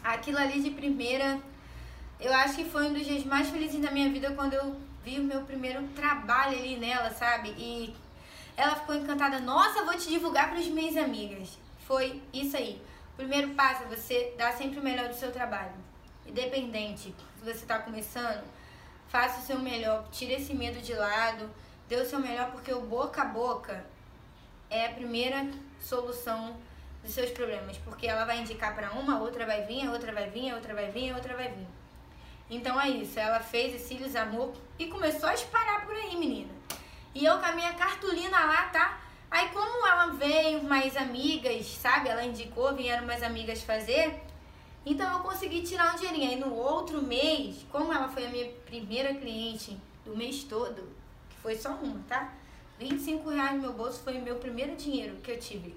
aquilo 0.02 0.38
ali 0.38 0.60
de 0.60 0.70
primeira 0.70 1.40
eu 2.20 2.32
acho 2.32 2.56
que 2.56 2.64
foi 2.64 2.88
um 2.88 2.92
dos 2.92 3.04
dias 3.04 3.24
mais 3.24 3.48
felizes 3.48 3.80
da 3.80 3.90
minha 3.90 4.10
vida 4.10 4.32
quando 4.32 4.54
eu 4.54 4.76
vi 5.04 5.18
o 5.18 5.24
meu 5.24 5.42
primeiro 5.42 5.86
trabalho 5.88 6.56
ali 6.56 6.76
nela, 6.76 7.10
sabe? 7.10 7.50
E 7.58 7.94
ela 8.56 8.76
ficou 8.76 8.94
encantada. 8.94 9.40
Nossa, 9.40 9.84
vou 9.84 9.96
te 9.96 10.08
divulgar 10.08 10.48
para 10.48 10.58
as 10.58 10.66
minhas 10.66 10.96
amigas. 10.96 11.58
Foi 11.86 12.22
isso 12.32 12.56
aí. 12.56 12.80
Primeiro 13.16 13.50
passo 13.54 13.84
é 13.84 13.86
você 13.86 14.34
dar 14.36 14.52
sempre 14.52 14.80
o 14.80 14.82
melhor 14.82 15.08
do 15.08 15.14
seu 15.14 15.30
trabalho. 15.30 15.74
Independente, 16.26 17.14
se 17.38 17.44
você 17.44 17.50
está 17.50 17.78
começando, 17.78 18.44
faça 19.08 19.40
o 19.40 19.44
seu 19.44 19.58
melhor, 19.58 20.08
tire 20.10 20.32
esse 20.32 20.54
medo 20.54 20.80
de 20.80 20.94
lado, 20.94 21.50
dê 21.88 21.96
o 21.96 22.06
seu 22.06 22.18
melhor, 22.18 22.50
porque 22.50 22.72
o 22.72 22.80
boca 22.80 23.22
a 23.22 23.26
boca 23.26 23.84
é 24.70 24.86
a 24.86 24.92
primeira 24.94 25.46
solução 25.80 26.56
dos 27.02 27.12
seus 27.12 27.30
problemas, 27.30 27.76
porque 27.78 28.06
ela 28.06 28.24
vai 28.24 28.40
indicar 28.40 28.74
para 28.74 28.90
uma, 28.92 29.16
a 29.16 29.20
outra 29.20 29.44
vai 29.44 29.62
vir, 29.66 29.86
a 29.86 29.92
outra 29.92 30.10
vai 30.12 30.30
vir, 30.30 30.50
a 30.50 30.56
outra 30.56 30.74
vai 30.74 30.90
vir, 30.90 31.10
a 31.10 31.16
outra 31.16 31.36
vai 31.36 31.48
vir. 31.48 31.66
Então 32.50 32.80
é 32.80 32.90
isso, 32.90 33.18
ela 33.18 33.40
fez 33.40 33.74
esse 33.74 33.88
cílios 33.88 34.14
amor 34.14 34.52
e 34.78 34.86
começou 34.86 35.28
a 35.28 35.34
espalhar 35.34 35.86
por 35.86 35.94
aí, 35.94 36.16
menina. 36.16 36.52
E 37.14 37.24
eu 37.24 37.38
com 37.38 37.46
a 37.46 37.52
minha 37.52 37.72
cartolina 37.74 38.44
lá, 38.44 38.64
tá? 38.64 39.00
Aí 39.30 39.48
como 39.48 39.86
ela 39.86 40.06
veio, 40.08 40.62
mais 40.62 40.96
amigas, 40.96 41.66
sabe? 41.66 42.08
Ela 42.08 42.24
indicou, 42.24 42.74
vieram 42.74 43.06
mais 43.06 43.22
amigas 43.22 43.62
fazer. 43.62 44.20
Então 44.84 45.10
eu 45.12 45.20
consegui 45.20 45.62
tirar 45.62 45.94
um 45.94 45.96
dinheirinho. 45.96 46.30
Aí 46.30 46.36
no 46.36 46.54
outro 46.54 47.02
mês, 47.02 47.64
como 47.70 47.92
ela 47.92 48.08
foi 48.08 48.26
a 48.26 48.28
minha 48.28 48.50
primeira 48.66 49.14
cliente 49.14 49.76
do 50.04 50.16
mês 50.16 50.44
todo, 50.44 50.88
que 51.30 51.36
foi 51.36 51.56
só 51.56 51.70
uma, 51.70 52.00
tá? 52.06 52.32
25 52.78 53.30
reais 53.30 53.54
no 53.54 53.62
meu 53.62 53.72
bolso 53.72 54.02
foi 54.02 54.18
o 54.18 54.22
meu 54.22 54.36
primeiro 54.36 54.76
dinheiro 54.76 55.16
que 55.16 55.30
eu 55.30 55.38
tive, 55.38 55.74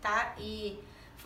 tá? 0.00 0.34
E 0.38 0.78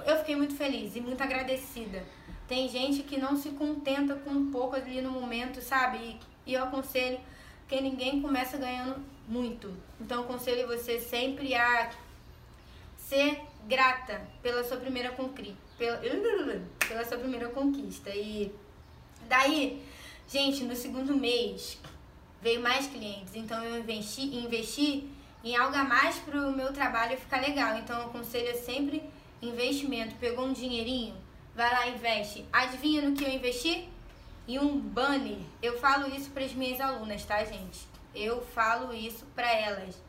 eu 0.05 0.17
fiquei 0.19 0.37
muito 0.37 0.55
feliz 0.55 0.97
e 0.97 1.00
muito 1.00 1.23
agradecida 1.23 2.05
tem 2.49 2.67
gente 2.67 3.03
que 3.03 3.19
não 3.19 3.37
se 3.37 3.50
contenta 3.50 4.15
com 4.15 4.31
um 4.31 4.50
pouco 4.50 4.75
ali 4.75 5.03
no 5.03 5.11
momento, 5.11 5.61
sabe? 5.61 6.19
E, 6.47 6.55
eu 6.55 6.65
aconselho 6.65 7.21
que 7.69 7.79
ninguém 7.79 8.23
começa 8.23 8.56
ganhando 8.56 9.05
muito. 9.29 9.71
Então, 10.00 10.21
eu 10.21 10.25
aconselho 10.25 10.67
você 10.67 10.99
sempre 10.99 11.55
a 11.55 11.91
ser 12.97 13.43
grata 13.67 14.23
pela 14.43 14.65
sua 14.65 14.79
primeira 14.79 15.11
conquista. 15.11 15.59
Pela, 15.77 15.99
pela 16.89 17.05
sua 17.05 17.19
primeira 17.19 17.50
conquista. 17.50 18.09
E 18.09 18.50
daí, 19.29 19.85
gente, 20.27 20.65
no 20.65 20.75
segundo 20.75 21.15
mês 21.15 21.78
veio 22.40 22.62
mais 22.62 22.87
clientes. 22.87 23.37
Então, 23.37 23.62
eu 23.62 23.78
investi, 23.78 24.23
investi 24.35 25.07
em 25.45 25.55
algo 25.55 25.76
a 25.76 25.85
mais 25.85 26.17
para 26.17 26.49
o 26.49 26.57
meu 26.57 26.73
trabalho 26.73 27.19
ficar 27.19 27.43
legal. 27.43 27.76
Então, 27.76 28.00
eu 28.00 28.07
aconselho 28.07 28.57
sempre 28.57 29.02
investimento. 29.42 30.14
Pegou 30.16 30.45
um 30.45 30.52
dinheirinho? 30.52 31.14
vai 31.59 31.73
lá 31.73 31.88
e 31.88 31.95
investe. 31.97 32.47
Adivinha 32.52 33.02
no 33.02 33.16
que 33.16 33.25
eu 33.25 33.28
investi? 33.28 33.88
Em 34.47 34.61
um 34.61 34.78
banner. 34.78 35.38
Eu 35.61 35.76
falo 35.80 36.07
isso 36.14 36.30
para 36.30 36.45
as 36.45 36.54
minhas 36.54 36.80
alunas, 36.80 37.25
tá, 37.25 37.45
gente? 37.45 37.80
Eu 38.14 38.40
falo 38.40 38.95
isso 38.95 39.26
para 39.35 39.52
elas. 39.52 40.00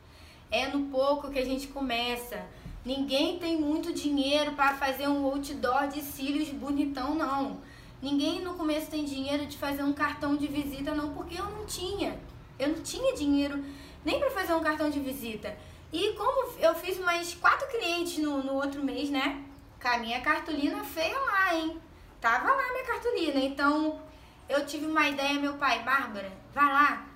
É 0.48 0.68
no 0.68 0.86
pouco 0.86 1.28
que 1.28 1.40
a 1.40 1.44
gente 1.44 1.66
começa. 1.66 2.46
Ninguém 2.84 3.36
tem 3.40 3.60
muito 3.60 3.92
dinheiro 3.92 4.52
para 4.52 4.74
fazer 4.74 5.08
um 5.08 5.24
outdoor 5.24 5.88
de 5.88 6.00
cílios 6.02 6.50
bonitão, 6.50 7.16
não. 7.16 7.58
Ninguém 8.00 8.40
no 8.40 8.54
começo 8.54 8.88
tem 8.88 9.04
dinheiro 9.04 9.44
de 9.44 9.58
fazer 9.58 9.82
um 9.82 9.92
cartão 9.92 10.36
de 10.36 10.46
visita, 10.46 10.94
não, 10.94 11.12
porque 11.12 11.36
eu 11.36 11.44
não 11.46 11.66
tinha. 11.66 12.16
Eu 12.60 12.68
não 12.68 12.82
tinha 12.82 13.12
dinheiro 13.12 13.62
nem 14.04 14.20
para 14.20 14.30
fazer 14.30 14.54
um 14.54 14.62
cartão 14.62 14.88
de 14.88 15.00
visita. 15.00 15.58
E 15.92 16.12
como 16.12 16.58
eu 16.58 16.74
fiz 16.74 16.98
mais 16.98 17.34
quatro 17.34 17.66
clientes 17.68 18.18
no, 18.18 18.42
no 18.42 18.54
outro 18.54 18.82
mês, 18.82 19.10
né? 19.10 19.44
com 19.80 19.88
a 19.88 19.98
minha 19.98 20.20
cartolina 20.20 20.84
feia 20.84 21.18
lá, 21.18 21.54
hein? 21.54 21.80
Tava 22.20 22.52
lá 22.52 22.72
minha 22.72 22.84
cartolina. 22.84 23.40
Então, 23.40 24.00
eu 24.48 24.66
tive 24.66 24.86
uma 24.86 25.08
ideia, 25.08 25.40
meu 25.40 25.54
pai, 25.54 25.82
Bárbara, 25.82 26.30
vai 26.52 26.66
lá, 26.66 27.06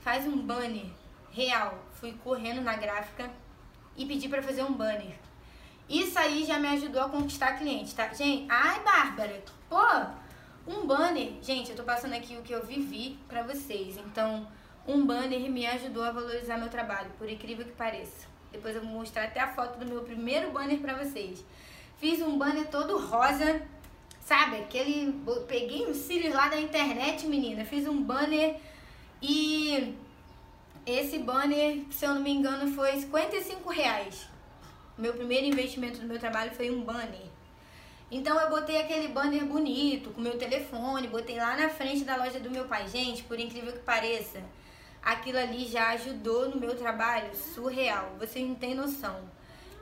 faz 0.00 0.26
um 0.26 0.38
banner 0.38 0.86
real. 1.30 1.78
Fui 1.92 2.12
correndo 2.24 2.62
na 2.62 2.74
gráfica 2.74 3.30
e 3.96 4.06
pedi 4.06 4.28
para 4.28 4.42
fazer 4.42 4.62
um 4.62 4.72
banner. 4.72 5.18
Isso 5.88 6.18
aí 6.18 6.44
já 6.44 6.58
me 6.58 6.68
ajudou 6.68 7.02
a 7.02 7.08
conquistar 7.08 7.58
cliente, 7.58 7.94
tá? 7.94 8.12
Gente, 8.12 8.46
ai, 8.48 8.80
Bárbara, 8.80 9.44
pô, 9.68 9.82
um 10.66 10.86
banner. 10.86 11.34
Gente, 11.42 11.70
eu 11.70 11.76
tô 11.76 11.84
passando 11.84 12.14
aqui 12.14 12.36
o 12.36 12.42
que 12.42 12.52
eu 12.52 12.64
vivi 12.64 13.18
pra 13.28 13.42
vocês. 13.42 13.96
Então, 13.98 14.48
um 14.86 15.04
banner 15.04 15.50
me 15.50 15.66
ajudou 15.66 16.02
a 16.02 16.12
valorizar 16.12 16.58
meu 16.58 16.68
trabalho, 16.68 17.10
por 17.18 17.28
incrível 17.28 17.64
que 17.64 17.72
pareça. 17.72 18.26
Depois 18.52 18.74
eu 18.74 18.82
vou 18.82 18.90
mostrar 18.90 19.24
até 19.24 19.40
a 19.40 19.48
foto 19.48 19.78
do 19.78 19.86
meu 19.86 20.02
primeiro 20.02 20.50
banner 20.50 20.78
pra 20.78 20.94
vocês. 20.94 21.44
Fiz 21.98 22.20
um 22.20 22.38
banner 22.38 22.68
todo 22.68 22.98
rosa, 22.98 23.62
sabe? 24.20 24.56
Aquele. 24.56 25.12
Peguei 25.48 25.86
os 25.86 25.96
cílios 25.96 26.34
lá 26.34 26.48
da 26.48 26.60
internet, 26.60 27.26
menina. 27.26 27.64
Fiz 27.64 27.86
um 27.86 28.02
banner 28.02 28.56
e 29.20 29.94
esse 30.86 31.18
banner, 31.18 31.82
se 31.90 32.04
eu 32.04 32.14
não 32.14 32.22
me 32.22 32.30
engano, 32.30 32.72
foi 32.72 32.92
55 32.92 33.70
reais. 33.70 34.28
Meu 34.96 35.12
primeiro 35.12 35.46
investimento 35.46 35.98
do 35.98 36.06
meu 36.06 36.18
trabalho 36.18 36.52
foi 36.52 36.70
um 36.70 36.82
banner. 36.82 37.26
Então 38.10 38.38
eu 38.40 38.48
botei 38.48 38.80
aquele 38.80 39.08
banner 39.08 39.44
bonito 39.44 40.10
com 40.10 40.20
meu 40.20 40.38
telefone, 40.38 41.08
botei 41.08 41.36
lá 41.38 41.56
na 41.56 41.68
frente 41.68 42.04
da 42.04 42.16
loja 42.16 42.38
do 42.38 42.50
meu 42.50 42.66
pai. 42.66 42.86
Gente, 42.88 43.24
por 43.24 43.38
incrível 43.38 43.72
que 43.72 43.80
pareça, 43.80 44.40
aquilo 45.06 45.38
ali 45.38 45.64
já 45.68 45.90
ajudou 45.90 46.48
no 46.50 46.60
meu 46.60 46.74
trabalho, 46.74 47.30
surreal. 47.32 48.16
Vocês 48.18 48.46
não 48.46 48.56
têm 48.56 48.74
noção. 48.74 49.20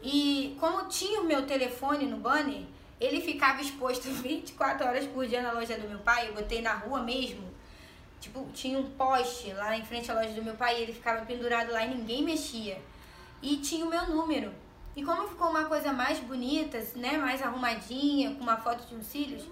E 0.02 0.54
como 0.60 0.86
tinha 0.86 1.22
o 1.22 1.24
meu 1.24 1.46
telefone 1.46 2.04
no 2.04 2.18
banner, 2.18 2.60
ele 3.00 3.22
ficava 3.22 3.62
exposto 3.62 4.02
24 4.22 4.86
horas 4.86 5.06
por 5.06 5.26
dia 5.26 5.40
na 5.40 5.52
loja 5.52 5.78
do 5.78 5.88
meu 5.88 5.98
pai. 6.00 6.28
Eu 6.28 6.34
botei 6.34 6.60
na 6.60 6.74
rua 6.74 7.02
mesmo. 7.02 7.42
Tipo, 8.20 8.46
tinha 8.52 8.78
um 8.78 8.90
poste 8.90 9.50
lá 9.54 9.74
em 9.74 9.84
frente 9.84 10.10
à 10.10 10.14
loja 10.14 10.34
do 10.34 10.42
meu 10.42 10.54
pai, 10.54 10.82
ele 10.82 10.92
ficava 10.92 11.24
pendurado 11.24 11.72
lá 11.72 11.86
e 11.86 11.94
ninguém 11.94 12.22
mexia. 12.22 12.78
E 13.40 13.56
tinha 13.56 13.84
o 13.84 13.88
meu 13.88 14.06
número. 14.06 14.52
E 14.94 15.02
como 15.02 15.26
ficou 15.28 15.48
uma 15.48 15.64
coisa 15.64 15.90
mais 15.90 16.18
bonita, 16.20 16.78
né, 16.96 17.16
mais 17.16 17.42
arrumadinha, 17.42 18.34
com 18.34 18.42
uma 18.42 18.58
foto 18.58 18.86
de 18.86 18.94
uns 18.94 19.06
cílios, 19.06 19.42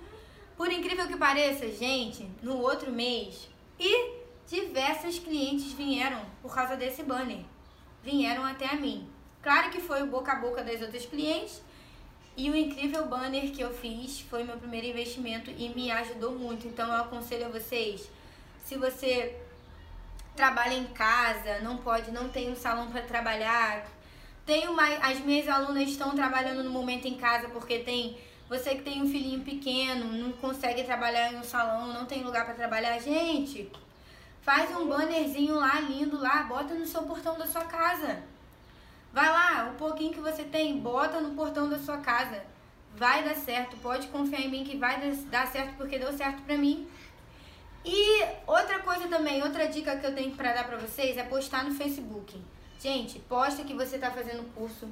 por 0.57 0.71
incrível 0.71 1.07
que 1.07 1.17
pareça, 1.17 1.67
gente, 1.69 2.31
no 2.43 2.59
outro 2.59 2.93
mês, 2.93 3.49
e 3.79 4.22
diversas 4.53 5.19
clientes 5.19 5.73
vieram 5.73 6.21
por 6.43 6.55
causa 6.55 6.77
desse 6.77 7.03
banner. 7.03 7.39
Vieram 8.05 8.45
até 8.45 8.67
a 8.67 8.77
mim. 8.77 9.09
Claro 9.41 9.71
que 9.71 9.81
foi 9.81 10.03
o 10.03 10.07
boca 10.07 10.33
a 10.33 10.37
boca 10.37 10.63
das 10.63 10.83
outras 10.83 11.07
clientes, 11.07 11.63
e 12.37 12.51
o 12.51 12.55
incrível 12.55 13.07
banner 13.07 13.51
que 13.51 13.63
eu 13.63 13.73
fiz 13.73 14.21
foi 14.21 14.45
meu 14.45 14.59
primeiro 14.59 14.89
investimento 14.89 15.51
e 15.51 15.71
me 15.71 15.91
ajudou 15.91 16.33
muito. 16.33 16.69
Então 16.69 16.87
eu 16.87 17.01
aconselho 17.01 17.47
a 17.47 17.49
vocês, 17.49 18.11
se 18.63 18.77
você 18.77 19.35
trabalha 20.37 20.75
em 20.75 20.87
casa, 20.87 21.61
não 21.61 21.79
pode, 21.79 22.11
não 22.11 22.29
tem 22.29 22.53
um 22.53 22.57
salão 22.57 22.91
para 22.91 23.03
trabalhar, 23.03 23.87
tenho 24.45 24.75
mais, 24.75 25.03
as 25.03 25.21
minhas 25.21 25.49
alunas 25.49 25.89
estão 25.89 26.15
trabalhando 26.15 26.63
no 26.63 26.71
momento 26.71 27.07
em 27.07 27.15
casa 27.15 27.49
porque 27.49 27.79
tem 27.79 28.19
você 28.49 28.75
que 28.75 28.83
tem 28.83 29.03
um 29.03 29.09
filhinho 29.09 29.41
pequeno, 29.41 30.13
não 30.13 30.33
consegue 30.33 30.85
trabalhar 30.85 31.33
em 31.33 31.39
um 31.39 31.45
salão, 31.45 31.93
não 31.93 32.05
tem 32.05 32.23
lugar 32.23 32.45
para 32.45 32.55
trabalhar, 32.55 32.99
gente. 32.99 33.71
Faz 34.43 34.77
um 34.77 34.89
bannerzinho 34.89 35.55
lá 35.55 35.79
lindo 35.81 36.19
lá, 36.19 36.43
bota 36.43 36.75
no 36.75 36.85
seu 36.85 37.03
portão 37.05 37.39
da 37.39 37.47
sua 37.47 37.65
casa. 37.65 38.23
Vai 39.13 39.29
lá, 39.29 39.71
o 39.73 39.77
pouquinho 39.77 40.13
que 40.13 40.21
você 40.21 40.43
tem, 40.43 40.81
bota 40.81 41.21
no 41.21 41.35
portão 41.35 41.69
da 41.69 41.79
sua 41.79 41.99
casa. 41.99 42.43
Vai 42.97 43.23
dar 43.23 43.37
certo, 43.37 43.77
pode 43.77 44.09
confiar 44.09 44.41
em 44.41 44.51
mim 44.51 44.65
que 44.65 44.77
vai 44.77 45.01
dar 45.31 45.47
certo 45.47 45.77
porque 45.77 45.99
deu 45.99 46.13
certo 46.13 46.43
pra 46.43 46.59
mim. 46.59 46.89
E 47.85 48.25
outra 48.47 48.81
coisa 48.81 49.07
também, 49.07 49.43
outra 49.43 49.69
dica 49.69 49.97
que 49.97 50.07
eu 50.07 50.15
tenho 50.15 50.35
para 50.35 50.53
dar 50.53 50.67
pra 50.67 50.77
vocês 50.77 51.17
é 51.17 51.23
postar 51.23 51.65
no 51.65 51.75
Facebook. 51.75 52.41
Gente, 52.81 53.21
posta 53.21 53.63
que 53.63 53.75
você 53.75 53.97
tá 53.97 54.11
fazendo 54.11 54.53
curso. 54.55 54.89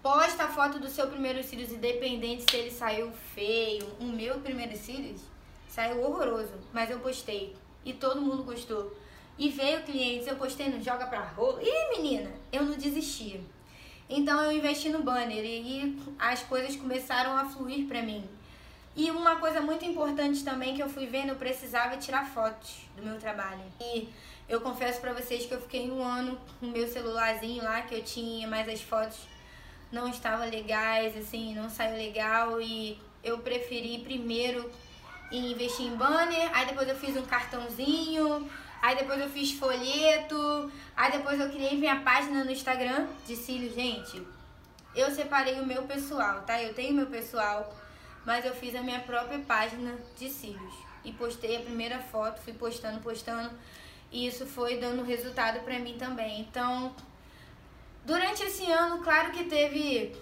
Posta 0.00 0.44
a 0.44 0.48
foto 0.48 0.78
do 0.78 0.88
seu 0.88 1.08
primeiro 1.08 1.42
cílios, 1.42 1.72
independente 1.72 2.48
se 2.48 2.56
ele 2.56 2.70
saiu 2.70 3.12
feio. 3.34 3.84
O 4.00 4.04
meu 4.04 4.38
primeiro 4.40 4.76
cílios 4.76 5.22
saiu 5.68 6.02
horroroso, 6.02 6.54
mas 6.72 6.88
eu 6.90 7.00
postei. 7.00 7.56
E 7.84 7.92
todo 7.92 8.20
mundo 8.20 8.42
gostou. 8.42 8.96
E 9.38 9.48
veio 9.48 9.82
clientes, 9.82 10.26
eu 10.26 10.36
postei 10.36 10.68
no 10.68 10.82
Joga 10.82 11.06
Pra 11.06 11.20
Rolo. 11.20 11.60
Ih, 11.60 11.96
menina, 11.96 12.30
eu 12.52 12.64
não 12.64 12.76
desisti. 12.76 13.40
Então 14.08 14.42
eu 14.42 14.52
investi 14.52 14.90
no 14.90 15.02
banner 15.02 15.44
e 15.44 15.98
as 16.18 16.42
coisas 16.42 16.76
começaram 16.76 17.36
a 17.36 17.46
fluir 17.46 17.86
pra 17.86 18.02
mim. 18.02 18.28
E 18.94 19.10
uma 19.10 19.36
coisa 19.36 19.60
muito 19.60 19.86
importante 19.86 20.44
também 20.44 20.74
que 20.74 20.82
eu 20.82 20.88
fui 20.88 21.06
vendo, 21.06 21.30
eu 21.30 21.36
precisava 21.36 21.96
tirar 21.96 22.26
fotos 22.26 22.82
do 22.94 23.02
meu 23.02 23.18
trabalho. 23.18 23.62
E 23.80 24.08
eu 24.46 24.60
confesso 24.60 25.00
para 25.00 25.14
vocês 25.14 25.46
que 25.46 25.54
eu 25.54 25.60
fiquei 25.62 25.90
um 25.90 26.02
ano 26.02 26.38
com 26.60 26.66
o 26.66 26.70
meu 26.70 26.86
celularzinho 26.86 27.64
lá 27.64 27.80
que 27.82 27.94
eu 27.94 28.02
tinha, 28.02 28.46
mas 28.46 28.68
as 28.68 28.82
fotos 28.82 29.18
não 29.90 30.08
estavam 30.08 30.48
legais, 30.48 31.16
assim, 31.16 31.54
não 31.54 31.70
saiu 31.70 31.96
legal 31.96 32.60
e 32.60 32.98
eu 33.24 33.38
preferi 33.38 33.98
primeiro 33.98 34.70
investir 35.38 35.86
em 35.86 35.96
banner, 35.96 36.50
aí 36.54 36.66
depois 36.66 36.88
eu 36.88 36.96
fiz 36.96 37.16
um 37.16 37.22
cartãozinho, 37.22 38.50
aí 38.80 38.96
depois 38.96 39.20
eu 39.20 39.28
fiz 39.28 39.52
folheto, 39.52 40.70
aí 40.96 41.12
depois 41.12 41.40
eu 41.40 41.48
criei 41.48 41.76
minha 41.76 42.00
página 42.00 42.44
no 42.44 42.50
Instagram 42.50 43.06
de 43.26 43.36
cílios, 43.36 43.74
gente. 43.74 44.22
Eu 44.94 45.10
separei 45.10 45.60
o 45.60 45.66
meu 45.66 45.84
pessoal, 45.84 46.42
tá? 46.42 46.62
Eu 46.62 46.74
tenho 46.74 46.94
meu 46.94 47.06
pessoal, 47.06 47.74
mas 48.26 48.44
eu 48.44 48.54
fiz 48.54 48.74
a 48.74 48.82
minha 48.82 49.00
própria 49.00 49.38
página 49.38 49.96
de 50.18 50.28
cílios 50.28 50.74
e 51.04 51.12
postei 51.12 51.56
a 51.56 51.60
primeira 51.60 51.98
foto, 51.98 52.40
fui 52.42 52.52
postando, 52.52 53.00
postando. 53.00 53.50
E 54.10 54.26
isso 54.26 54.44
foi 54.46 54.76
dando 54.76 55.02
resultado 55.02 55.60
para 55.60 55.78
mim 55.78 55.96
também. 55.98 56.40
Então, 56.40 56.94
durante 58.04 58.42
esse 58.42 58.70
ano, 58.70 59.02
claro 59.02 59.32
que 59.32 59.44
teve 59.44 60.14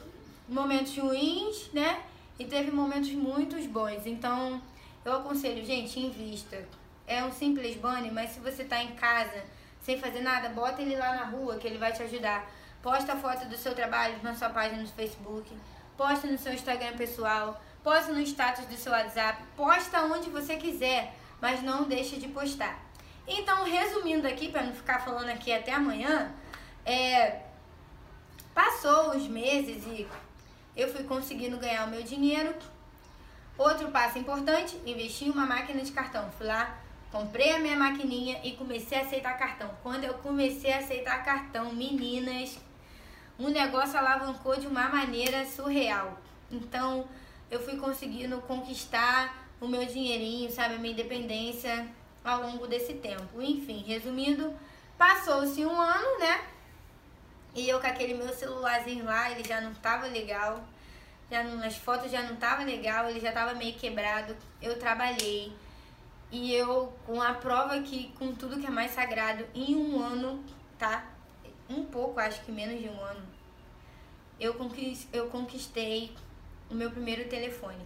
momentos 0.49 0.97
ruins, 0.97 1.69
né? 1.73 2.01
E 2.39 2.45
teve 2.45 2.71
momentos 2.71 3.11
muito 3.11 3.57
bons. 3.69 4.07
Então, 4.07 4.63
eu 5.05 5.15
aconselho, 5.15 5.65
gente, 5.65 5.99
invista. 5.99 6.63
É 7.07 7.25
um 7.25 7.33
simples 7.33 7.77
banner, 7.77 8.13
mas 8.13 8.31
se 8.31 8.41
você 8.41 8.65
tá 8.65 8.83
em 8.83 8.95
casa 8.95 9.43
sem 9.81 9.99
fazer 9.99 10.21
nada, 10.21 10.49
bota 10.51 10.83
ele 10.83 10.97
lá 10.97 11.15
na 11.17 11.25
rua 11.25 11.57
que 11.57 11.67
ele 11.67 11.79
vai 11.79 11.93
te 11.93 12.03
ajudar. 12.03 12.49
Posta 12.83 13.15
a 13.15 13.17
foto 13.17 13.47
do 13.47 13.57
seu 13.57 13.75
trabalho 13.75 14.23
na 14.23 14.35
sua 14.35 14.51
página 14.51 14.81
no 14.81 14.89
Facebook, 14.89 15.51
posta 15.97 16.27
no 16.27 16.39
seu 16.39 16.53
Instagram 16.53 16.97
pessoal, 16.97 17.61
posta 17.83 18.13
no 18.13 18.21
status 18.21 18.67
do 18.67 18.77
seu 18.77 18.93
WhatsApp, 18.93 19.43
posta 19.57 20.03
onde 20.03 20.31
você 20.31 20.57
quiser, 20.57 21.15
mas 21.41 21.63
não 21.63 21.85
deixe 21.85 22.17
de 22.17 22.29
postar. 22.29 22.79
Então, 23.27 23.65
resumindo 23.65 24.27
aqui, 24.27 24.51
para 24.51 24.63
não 24.63 24.75
ficar 24.75 25.01
falando 25.01 25.29
aqui 25.29 25.53
até 25.53 25.73
amanhã, 25.73 26.33
é, 26.85 27.41
passou 28.55 29.17
os 29.17 29.27
meses 29.29 29.87
e 29.87 30.07
eu 30.77 30.93
fui 30.93 31.05
conseguindo 31.05 31.57
ganhar 31.59 31.87
o 31.87 31.91
meu 31.91 32.03
dinheiro. 32.03 32.55
Outro 33.61 33.91
passo 33.91 34.19
importante, 34.19 34.81
investi 34.87 35.27
em 35.27 35.31
uma 35.31 35.45
máquina 35.45 35.83
de 35.83 35.93
cartão. 35.93 36.31
Fui 36.39 36.47
lá, 36.47 36.79
comprei 37.13 37.53
a 37.53 37.59
minha 37.59 37.77
maquininha 37.77 38.41
e 38.43 38.53
comecei 38.53 38.97
a 38.97 39.03
aceitar 39.03 39.37
cartão. 39.37 39.71
Quando 39.83 40.05
eu 40.05 40.15
comecei 40.15 40.73
a 40.73 40.79
aceitar 40.79 41.23
cartão, 41.23 41.71
meninas, 41.71 42.59
o 43.39 43.51
negócio 43.51 43.99
alavancou 43.99 44.57
de 44.57 44.67
uma 44.67 44.89
maneira 44.89 45.45
surreal. 45.45 46.19
Então, 46.51 47.07
eu 47.51 47.63
fui 47.63 47.77
conseguindo 47.77 48.41
conquistar 48.41 49.47
o 49.61 49.69
meu 49.69 49.85
dinheirinho, 49.85 50.51
sabe, 50.51 50.77
a 50.77 50.79
minha 50.79 50.95
independência 50.95 51.87
ao 52.25 52.41
longo 52.41 52.67
desse 52.67 52.95
tempo. 52.95 53.43
Enfim, 53.43 53.85
resumindo, 53.87 54.59
passou-se 54.97 55.67
um 55.67 55.79
ano, 55.79 56.19
né? 56.19 56.45
E 57.55 57.69
eu 57.69 57.79
com 57.79 57.87
aquele 57.87 58.15
meu 58.15 58.33
celularzinho 58.33 59.05
lá, 59.05 59.31
ele 59.31 59.47
já 59.47 59.61
não 59.61 59.75
tava 59.75 60.07
legal. 60.07 60.65
Já 61.31 61.45
não, 61.45 61.63
as 61.65 61.77
fotos 61.77 62.11
já 62.11 62.23
não 62.23 62.37
tava 62.37 62.65
legal, 62.65 63.09
ele 63.09 63.21
já 63.21 63.31
tava 63.31 63.55
meio 63.55 63.75
quebrado. 63.75 64.37
Eu 64.61 64.79
trabalhei. 64.79 65.53
E 66.33 66.53
eu, 66.55 66.93
com 67.07 67.21
a 67.21 67.35
prova 67.35 67.81
que, 67.81 68.13
com 68.19 68.35
tudo 68.35 68.59
que 68.59 68.67
é 68.67 68.71
mais 68.71 68.93
sagrado, 68.93 69.45
em 69.55 69.77
um 69.77 70.01
ano, 70.01 70.45
tá? 70.79 71.05
Um 71.69 71.85
pouco, 71.85 72.21
acho 72.21 72.43
que 72.43 72.53
menos 72.53 72.81
de 72.81 72.89
um 72.89 73.01
ano, 73.01 73.23
eu 74.39 74.55
conquistei, 74.55 75.21
eu 75.21 75.29
conquistei 75.29 76.13
o 76.71 76.75
meu 76.75 76.91
primeiro 76.91 77.29
telefone. 77.29 77.85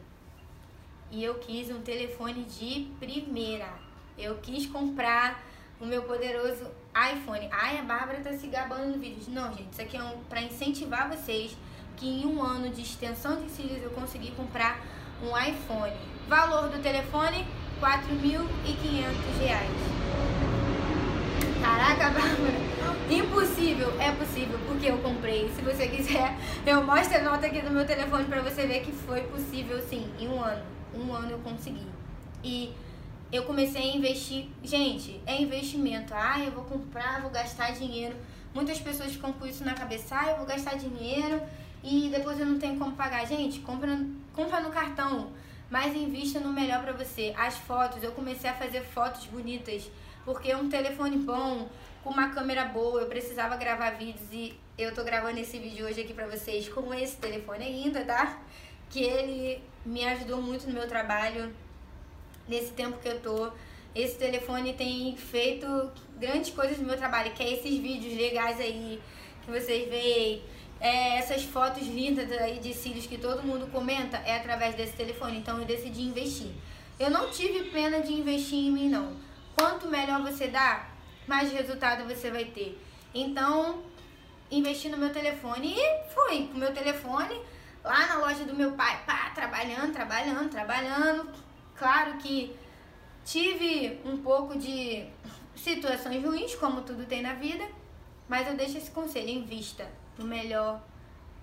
E 1.11 1.23
eu 1.23 1.35
quis 1.37 1.71
um 1.71 1.83
telefone 1.83 2.45
de 2.45 2.89
primeira. 2.99 3.69
Eu 4.17 4.39
quis 4.39 4.67
comprar 4.67 5.43
o 5.81 5.87
meu 5.87 6.03
poderoso 6.05 6.71
iPhone. 7.13 7.49
Ai, 7.51 7.79
a 7.79 7.83
Bárbara 7.83 8.21
tá 8.21 8.33
se 8.33 8.47
gabando 8.47 8.93
no 8.93 8.99
vídeo. 8.99 9.23
Não, 9.29 9.53
gente, 9.53 9.73
isso 9.73 9.83
aqui 9.83 9.97
é 9.97 10.03
um, 10.03 10.23
pra 10.25 10.43
incentivar 10.43 11.09
vocês 11.09 11.57
que 11.97 12.07
em 12.07 12.27
um 12.27 12.43
ano 12.43 12.69
de 12.71 12.83
extensão 12.83 13.41
de 13.43 13.51
cílios 13.51 13.83
eu 13.83 13.91
consegui 13.91 14.31
comprar 14.33 14.81
um 15.23 15.37
iPhone. 15.39 15.93
Valor 16.29 16.69
do 16.69 16.83
telefone, 16.83 17.47
R$ 17.81 18.39
reais. 19.41 19.71
Caraca, 21.61 22.11
Bárbara. 22.19 22.75
Impossível, 23.11 23.93
é 24.01 24.11
possível, 24.13 24.59
porque 24.67 24.87
eu 24.87 24.99
comprei. 24.99 25.51
Se 25.55 25.63
você 25.63 25.87
quiser, 25.89 26.37
eu 26.67 26.83
mostro 26.83 27.19
a 27.19 27.23
nota 27.23 27.47
aqui 27.47 27.61
do 27.61 27.71
meu 27.71 27.87
telefone 27.87 28.25
pra 28.25 28.41
você 28.41 28.67
ver 28.67 28.81
que 28.81 28.93
foi 28.93 29.23
possível 29.23 29.81
sim, 29.83 30.11
em 30.19 30.29
um 30.29 30.43
ano. 30.43 30.63
Um 30.95 31.13
ano 31.13 31.31
eu 31.33 31.39
consegui. 31.39 31.87
E 32.43 32.73
eu 33.33 33.45
comecei 33.45 33.83
a 33.83 33.97
investir. 33.97 34.47
Gente, 34.63 35.21
é 35.27 35.41
investimento. 35.41 36.15
Ah, 36.15 36.41
eu 36.41 36.53
vou 36.53 36.65
comprar, 36.65 37.21
vou 37.21 37.31
gastar 37.31 37.73
dinheiro. 37.73 38.15
Muitas 38.55 38.79
pessoas 38.79 39.13
ficam 39.13 39.33
com 39.33 39.47
isso 39.47 39.65
na 39.65 39.75
cabeça. 39.75 40.17
Ah, 40.19 40.31
eu 40.31 40.37
vou 40.37 40.47
gastar 40.47 40.77
dinheiro 40.77 41.41
e 41.85 42.09
depois 42.09 42.41
eu 42.41 42.47
não 42.47 42.59
tenho 42.59 42.79
como 42.79 42.97
pagar. 42.97 43.27
Gente, 43.27 43.61
compra, 43.61 43.97
compra 44.33 44.61
no 44.61 44.71
cartão, 44.71 45.31
mas 45.71 45.95
invista 45.95 46.41
no 46.41 46.51
melhor 46.51 46.83
para 46.83 46.93
você. 46.93 47.35
As 47.37 47.57
fotos, 47.57 48.03
eu 48.03 48.13
comecei 48.13 48.49
a 48.49 48.55
fazer 48.55 48.81
fotos 48.81 49.27
bonitas 49.27 49.91
porque 50.25 50.55
um 50.55 50.71
telefone 50.71 51.19
bom, 51.19 51.69
com 52.03 52.11
uma 52.11 52.31
câmera 52.31 52.65
boa, 52.65 53.03
eu 53.03 53.07
precisava 53.07 53.57
gravar 53.57 53.91
vídeos 53.91 54.27
e 54.33 54.59
eu 54.79 54.95
tô 54.95 55.05
gravando 55.05 55.39
esse 55.39 55.59
vídeo 55.59 55.87
hoje 55.87 56.01
aqui 56.01 56.15
pra 56.15 56.27
vocês 56.27 56.67
com 56.69 56.93
esse 56.95 57.17
telefone 57.19 57.65
ainda, 57.65 58.03
tá? 58.05 58.41
Que 58.89 59.05
ele 59.05 59.63
me 59.85 60.03
ajudou 60.07 60.41
muito 60.41 60.67
no 60.67 60.73
meu 60.73 60.89
trabalho 60.89 61.55
nesse 62.49 62.73
tempo 62.73 62.99
que 62.99 63.09
eu 63.09 63.21
tô. 63.21 63.53
Esse 63.95 64.17
telefone 64.17 64.73
tem 64.73 65.15
feito 65.17 65.93
grandes 66.19 66.51
coisas 66.51 66.79
no 66.79 66.87
meu 66.87 66.97
trabalho, 66.97 67.33
que 67.33 67.43
é 67.43 67.53
esses 67.53 67.79
vídeos 67.79 68.17
legais 68.17 68.59
aí 68.59 69.01
que 69.45 69.51
vocês 69.51 69.89
veem, 69.89 70.43
é, 70.85 71.17
essas 71.17 71.43
fotos 71.45 71.87
lindas 71.87 72.31
aí 72.31 72.59
de 72.59 72.75
cílios 72.75 73.07
que 73.07 73.17
todo 73.17 73.43
mundo 73.43 73.67
comenta 73.73 74.19
é 74.19 74.37
através 74.37 74.75
desse 74.75 74.93
telefone. 74.93 75.39
Então 75.39 75.59
eu 75.59 75.65
decidi 75.65 76.03
investir. 76.03 76.51
Eu 77.01 77.09
não 77.09 77.31
tive 77.31 77.71
pena 77.71 78.01
de 78.01 78.13
investir 78.13 78.59
em 78.59 78.71
mim, 78.71 78.91
não. 78.91 79.17
Quanto 79.57 79.89
melhor 79.89 80.21
você 80.21 80.47
dá, 80.47 80.87
mais 81.27 81.51
resultado 81.51 82.05
você 82.05 82.31
vai 82.31 82.45
ter. 82.45 82.79
Então, 83.15 83.83
investi 84.51 84.91
no 84.91 84.99
meu 84.99 85.11
telefone 85.11 85.75
e 85.75 86.13
fui 86.13 86.49
com 86.49 86.57
o 86.57 86.59
meu 86.59 86.75
telefone 86.75 87.41
lá 87.83 88.07
na 88.07 88.17
loja 88.19 88.45
do 88.45 88.55
meu 88.55 88.73
pai, 88.73 89.03
pá, 89.07 89.31
trabalhando, 89.35 89.91
trabalhando, 89.91 90.51
trabalhando. 90.51 91.33
Claro 91.79 92.19
que 92.19 92.55
tive 93.25 94.03
um 94.05 94.19
pouco 94.19 94.59
de 94.59 95.07
situações 95.57 96.23
ruins, 96.23 96.55
como 96.57 96.83
tudo 96.83 97.07
tem 97.07 97.23
na 97.23 97.33
vida, 97.33 97.67
mas 98.29 98.47
eu 98.47 98.55
deixo 98.55 98.77
esse 98.77 98.91
conselho, 98.91 99.31
invista 99.31 100.04
no 100.19 100.25
melhor 100.25 100.81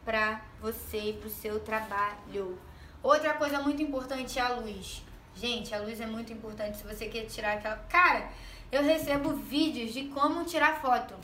para 0.03 0.41
você 0.59 1.09
e 1.09 1.13
pro 1.13 1.29
seu 1.29 1.59
trabalho. 1.59 2.57
Outra 3.03 3.33
coisa 3.33 3.59
muito 3.59 3.81
importante 3.81 4.37
é 4.39 4.41
a 4.41 4.49
luz. 4.49 5.03
Gente, 5.35 5.73
a 5.73 5.79
luz 5.79 5.99
é 5.99 6.05
muito 6.05 6.31
importante 6.31 6.77
se 6.77 6.83
você 6.83 7.07
quer 7.07 7.25
tirar 7.25 7.53
aquela. 7.53 7.77
Cara, 7.89 8.29
eu 8.71 8.83
recebo 8.83 9.33
vídeos 9.35 9.93
de 9.93 10.05
como 10.05 10.45
tirar 10.45 10.81
foto. 10.81 11.15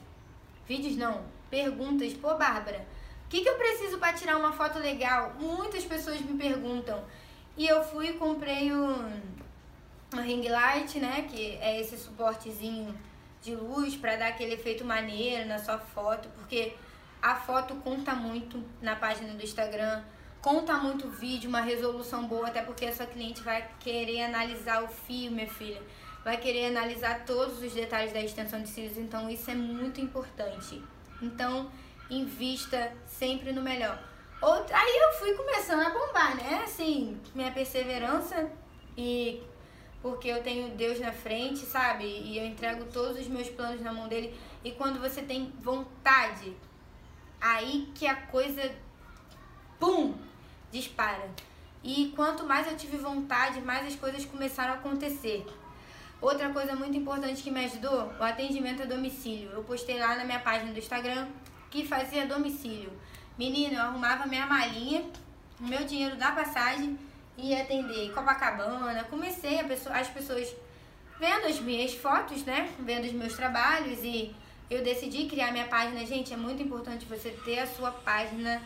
Vídeos 0.67 0.95
não, 0.95 1.21
perguntas. 1.49 2.13
Pô, 2.13 2.35
Bárbara, 2.35 2.85
o 3.25 3.29
que, 3.29 3.41
que 3.41 3.49
eu 3.49 3.57
preciso 3.57 3.97
para 3.97 4.13
tirar 4.13 4.37
uma 4.37 4.53
foto 4.53 4.79
legal? 4.79 5.33
Muitas 5.39 5.83
pessoas 5.83 6.19
me 6.21 6.37
perguntam. 6.37 7.03
E 7.57 7.67
eu 7.67 7.83
fui 7.83 8.09
e 8.09 8.13
comprei 8.13 8.71
um, 8.71 9.11
um 10.13 10.21
ring 10.21 10.47
light, 10.47 10.99
né? 10.99 11.27
Que 11.29 11.57
é 11.61 11.79
esse 11.79 11.97
suportezinho 11.97 12.97
de 13.41 13.55
luz 13.55 13.95
para 13.95 14.15
dar 14.15 14.27
aquele 14.27 14.53
efeito 14.53 14.83
maneiro 14.83 15.47
na 15.47 15.59
sua 15.59 15.77
foto, 15.77 16.29
porque 16.35 16.73
a 17.21 17.35
foto 17.35 17.75
conta 17.75 18.13
muito 18.13 18.63
na 18.81 18.95
página 18.95 19.33
do 19.33 19.43
Instagram, 19.43 20.03
conta 20.41 20.75
muito 20.77 21.07
o 21.07 21.11
vídeo, 21.11 21.49
uma 21.49 21.61
resolução 21.61 22.27
boa, 22.27 22.47
até 22.47 22.61
porque 22.61 22.85
a 22.85 22.95
sua 22.95 23.05
cliente 23.05 23.41
vai 23.41 23.67
querer 23.79 24.23
analisar 24.23 24.83
o 24.83 24.87
fio, 24.87 25.31
minha 25.31 25.47
filha, 25.47 25.81
vai 26.23 26.37
querer 26.37 26.67
analisar 26.67 27.25
todos 27.25 27.61
os 27.61 27.73
detalhes 27.73 28.13
da 28.13 28.19
extensão 28.19 28.61
de 28.61 28.69
cílios, 28.69 28.97
então 28.97 29.29
isso 29.29 29.49
é 29.49 29.55
muito 29.55 29.99
importante. 30.01 30.81
Então, 31.21 31.71
invista 32.09 32.93
sempre 33.05 33.51
no 33.51 33.61
melhor. 33.61 34.01
Outra, 34.41 34.77
aí 34.77 34.97
eu 34.97 35.19
fui 35.19 35.33
começando 35.33 35.81
a 35.81 35.89
bombar, 35.89 36.35
né? 36.35 36.61
Assim, 36.63 37.19
minha 37.33 37.51
perseverança 37.51 38.49
e 38.95 39.41
porque 40.01 40.27
eu 40.27 40.43
tenho 40.43 40.69
Deus 40.75 40.99
na 40.99 41.11
frente, 41.11 41.59
sabe? 41.59 42.05
E 42.05 42.37
eu 42.37 42.45
entrego 42.45 42.85
todos 42.85 43.19
os 43.19 43.27
meus 43.27 43.49
planos 43.49 43.81
na 43.81 43.91
mão 43.91 44.07
dele. 44.07 44.33
E 44.63 44.71
quando 44.71 44.99
você 44.99 45.21
tem 45.21 45.51
vontade, 45.59 46.55
aí 47.39 47.89
que 47.95 48.07
a 48.07 48.15
coisa 48.15 48.71
pum, 49.79 50.15
dispara. 50.71 51.29
E 51.83 52.11
quanto 52.15 52.43
mais 52.43 52.67
eu 52.67 52.75
tive 52.75 52.97
vontade, 52.97 53.61
mais 53.61 53.87
as 53.87 53.95
coisas 53.95 54.25
começaram 54.25 54.73
a 54.73 54.75
acontecer. 54.77 55.45
Outra 56.19 56.49
coisa 56.49 56.75
muito 56.75 56.97
importante 56.97 57.43
que 57.43 57.51
me 57.51 57.63
ajudou, 57.65 58.11
o 58.19 58.23
atendimento 58.23 58.81
a 58.81 58.85
domicílio. 58.85 59.51
Eu 59.51 59.63
postei 59.63 59.99
lá 59.99 60.15
na 60.15 60.23
minha 60.23 60.39
página 60.39 60.73
do 60.73 60.79
Instagram 60.79 61.27
que 61.69 61.85
fazia 61.85 62.25
domicílio. 62.25 62.91
Menina, 63.37 63.75
eu 63.75 63.81
arrumava 63.81 64.25
minha 64.25 64.47
malinha, 64.47 65.05
meu 65.59 65.85
dinheiro 65.85 66.15
da 66.15 66.31
passagem 66.31 66.97
e 67.37 67.49
ia 67.49 67.61
atender 67.61 68.11
Copacabana. 68.13 69.03
Comecei 69.03 69.63
pessoa, 69.63 69.95
as 69.95 70.07
pessoas 70.07 70.55
vendo 71.19 71.45
as 71.45 71.59
minhas 71.59 71.93
fotos, 71.93 72.43
né? 72.43 72.73
Vendo 72.79 73.05
os 73.05 73.13
meus 73.13 73.33
trabalhos 73.35 73.99
e 74.03 74.35
eu 74.69 74.83
decidi 74.83 75.25
criar 75.25 75.51
minha 75.51 75.67
página. 75.67 76.05
Gente, 76.05 76.33
é 76.33 76.37
muito 76.37 76.61
importante 76.61 77.05
você 77.05 77.31
ter 77.45 77.59
a 77.59 77.67
sua 77.67 77.91
página 77.91 78.61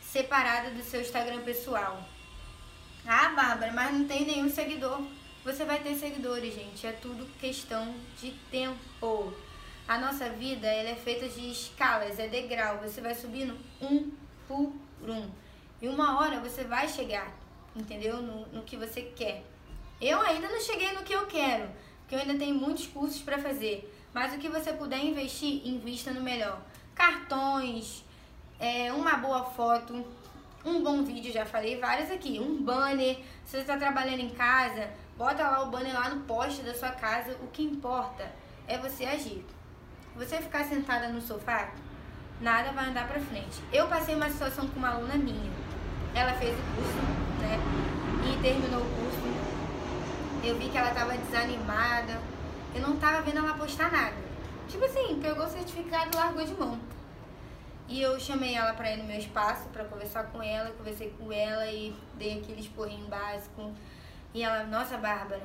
separada 0.00 0.70
do 0.70 0.82
seu 0.82 1.00
Instagram 1.00 1.42
pessoal. 1.42 2.02
Ah, 3.06 3.30
Bárbara, 3.30 3.72
mas 3.72 3.92
não 3.92 4.06
tem 4.06 4.24
nenhum 4.24 4.48
seguidor. 4.48 5.02
Você 5.44 5.64
vai 5.64 5.80
ter 5.80 5.94
seguidores, 5.94 6.54
gente. 6.54 6.86
É 6.86 6.92
tudo 6.92 7.26
questão 7.38 7.94
de 8.20 8.30
tempo. 8.50 9.32
A 9.86 9.98
nossa 9.98 10.30
vida 10.30 10.66
ela 10.66 10.88
é 10.88 10.94
feita 10.94 11.28
de 11.28 11.50
escalas, 11.50 12.18
é 12.18 12.26
degrau. 12.26 12.78
Você 12.78 13.00
vai 13.00 13.14
subindo 13.14 13.56
um 13.80 14.10
por 14.48 14.72
um. 15.06 15.30
E 15.82 15.88
uma 15.88 16.18
hora 16.18 16.40
você 16.40 16.64
vai 16.64 16.88
chegar, 16.88 17.36
entendeu? 17.76 18.22
No, 18.22 18.46
no 18.46 18.62
que 18.62 18.76
você 18.76 19.02
quer. 19.02 19.44
Eu 20.00 20.20
ainda 20.20 20.48
não 20.48 20.60
cheguei 20.60 20.92
no 20.92 21.02
que 21.02 21.12
eu 21.12 21.26
quero, 21.26 21.68
porque 22.00 22.14
eu 22.14 22.20
ainda 22.20 22.38
tenho 22.38 22.54
muitos 22.54 22.86
cursos 22.86 23.20
para 23.20 23.38
fazer. 23.38 23.93
Mas 24.14 24.32
o 24.32 24.38
que 24.38 24.48
você 24.48 24.72
puder 24.72 25.04
investir, 25.04 25.66
invista 25.66 26.12
no 26.12 26.20
melhor. 26.20 26.60
Cartões, 26.94 28.04
é, 28.60 28.92
uma 28.92 29.16
boa 29.16 29.44
foto, 29.44 30.06
um 30.64 30.82
bom 30.84 31.02
vídeo, 31.02 31.32
já 31.32 31.44
falei 31.44 31.80
vários 31.80 32.12
aqui. 32.12 32.38
Um 32.38 32.62
banner, 32.62 33.16
se 33.44 33.50
você 33.50 33.58
está 33.58 33.76
trabalhando 33.76 34.20
em 34.20 34.30
casa, 34.30 34.88
bota 35.18 35.42
lá 35.42 35.64
o 35.64 35.70
banner 35.70 35.92
lá 35.92 36.10
no 36.10 36.20
poste 36.22 36.62
da 36.62 36.72
sua 36.72 36.90
casa. 36.90 37.36
O 37.42 37.48
que 37.48 37.64
importa 37.64 38.30
é 38.68 38.78
você 38.78 39.04
agir. 39.04 39.44
Você 40.14 40.36
ficar 40.36 40.62
sentada 40.64 41.08
no 41.08 41.20
sofá, 41.20 41.70
nada 42.40 42.70
vai 42.70 42.86
andar 42.86 43.08
pra 43.08 43.20
frente. 43.20 43.60
Eu 43.72 43.88
passei 43.88 44.14
uma 44.14 44.30
situação 44.30 44.68
com 44.68 44.78
uma 44.78 44.90
aluna 44.90 45.16
minha. 45.16 45.52
Ela 46.14 46.34
fez 46.34 46.56
o 46.56 46.62
curso, 46.76 46.98
né? 47.40 47.58
E 48.30 48.40
terminou 48.40 48.80
o 48.80 48.84
curso. 48.84 49.34
Eu 50.44 50.56
vi 50.56 50.68
que 50.68 50.78
ela 50.78 50.94
tava 50.94 51.18
desanimada. 51.18 52.20
Eu 52.74 52.80
não 52.80 52.96
tava 52.96 53.22
vendo 53.22 53.38
ela 53.38 53.54
postar 53.54 53.92
nada. 53.92 54.16
Tipo 54.68 54.84
assim, 54.84 55.20
pegou 55.20 55.44
o 55.44 55.48
certificado 55.48 56.10
e 56.12 56.16
largou 56.16 56.44
de 56.44 56.54
mão. 56.54 56.80
E 57.86 58.02
eu 58.02 58.18
chamei 58.18 58.54
ela 58.54 58.72
para 58.72 58.92
ir 58.92 58.96
no 58.96 59.04
meu 59.04 59.18
espaço 59.18 59.68
para 59.68 59.84
conversar 59.84 60.24
com 60.24 60.42
ela, 60.42 60.70
conversei 60.70 61.10
com 61.10 61.30
ela 61.30 61.66
e 61.70 61.94
dei 62.14 62.38
aquele 62.38 62.60
esporrinho 62.60 63.06
básico. 63.06 63.72
E 64.32 64.42
ela, 64.42 64.64
nossa, 64.64 64.96
Bárbara, 64.96 65.42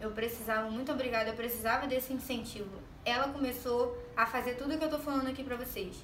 eu 0.00 0.10
precisava, 0.12 0.70
muito 0.70 0.90
obrigada, 0.90 1.28
eu 1.30 1.34
precisava 1.34 1.86
desse 1.86 2.12
incentivo. 2.12 2.70
Ela 3.04 3.28
começou 3.28 3.98
a 4.16 4.24
fazer 4.24 4.54
tudo 4.54 4.78
que 4.78 4.84
eu 4.84 4.88
tô 4.88 4.98
falando 4.98 5.28
aqui 5.28 5.44
pra 5.44 5.56
vocês. 5.56 5.96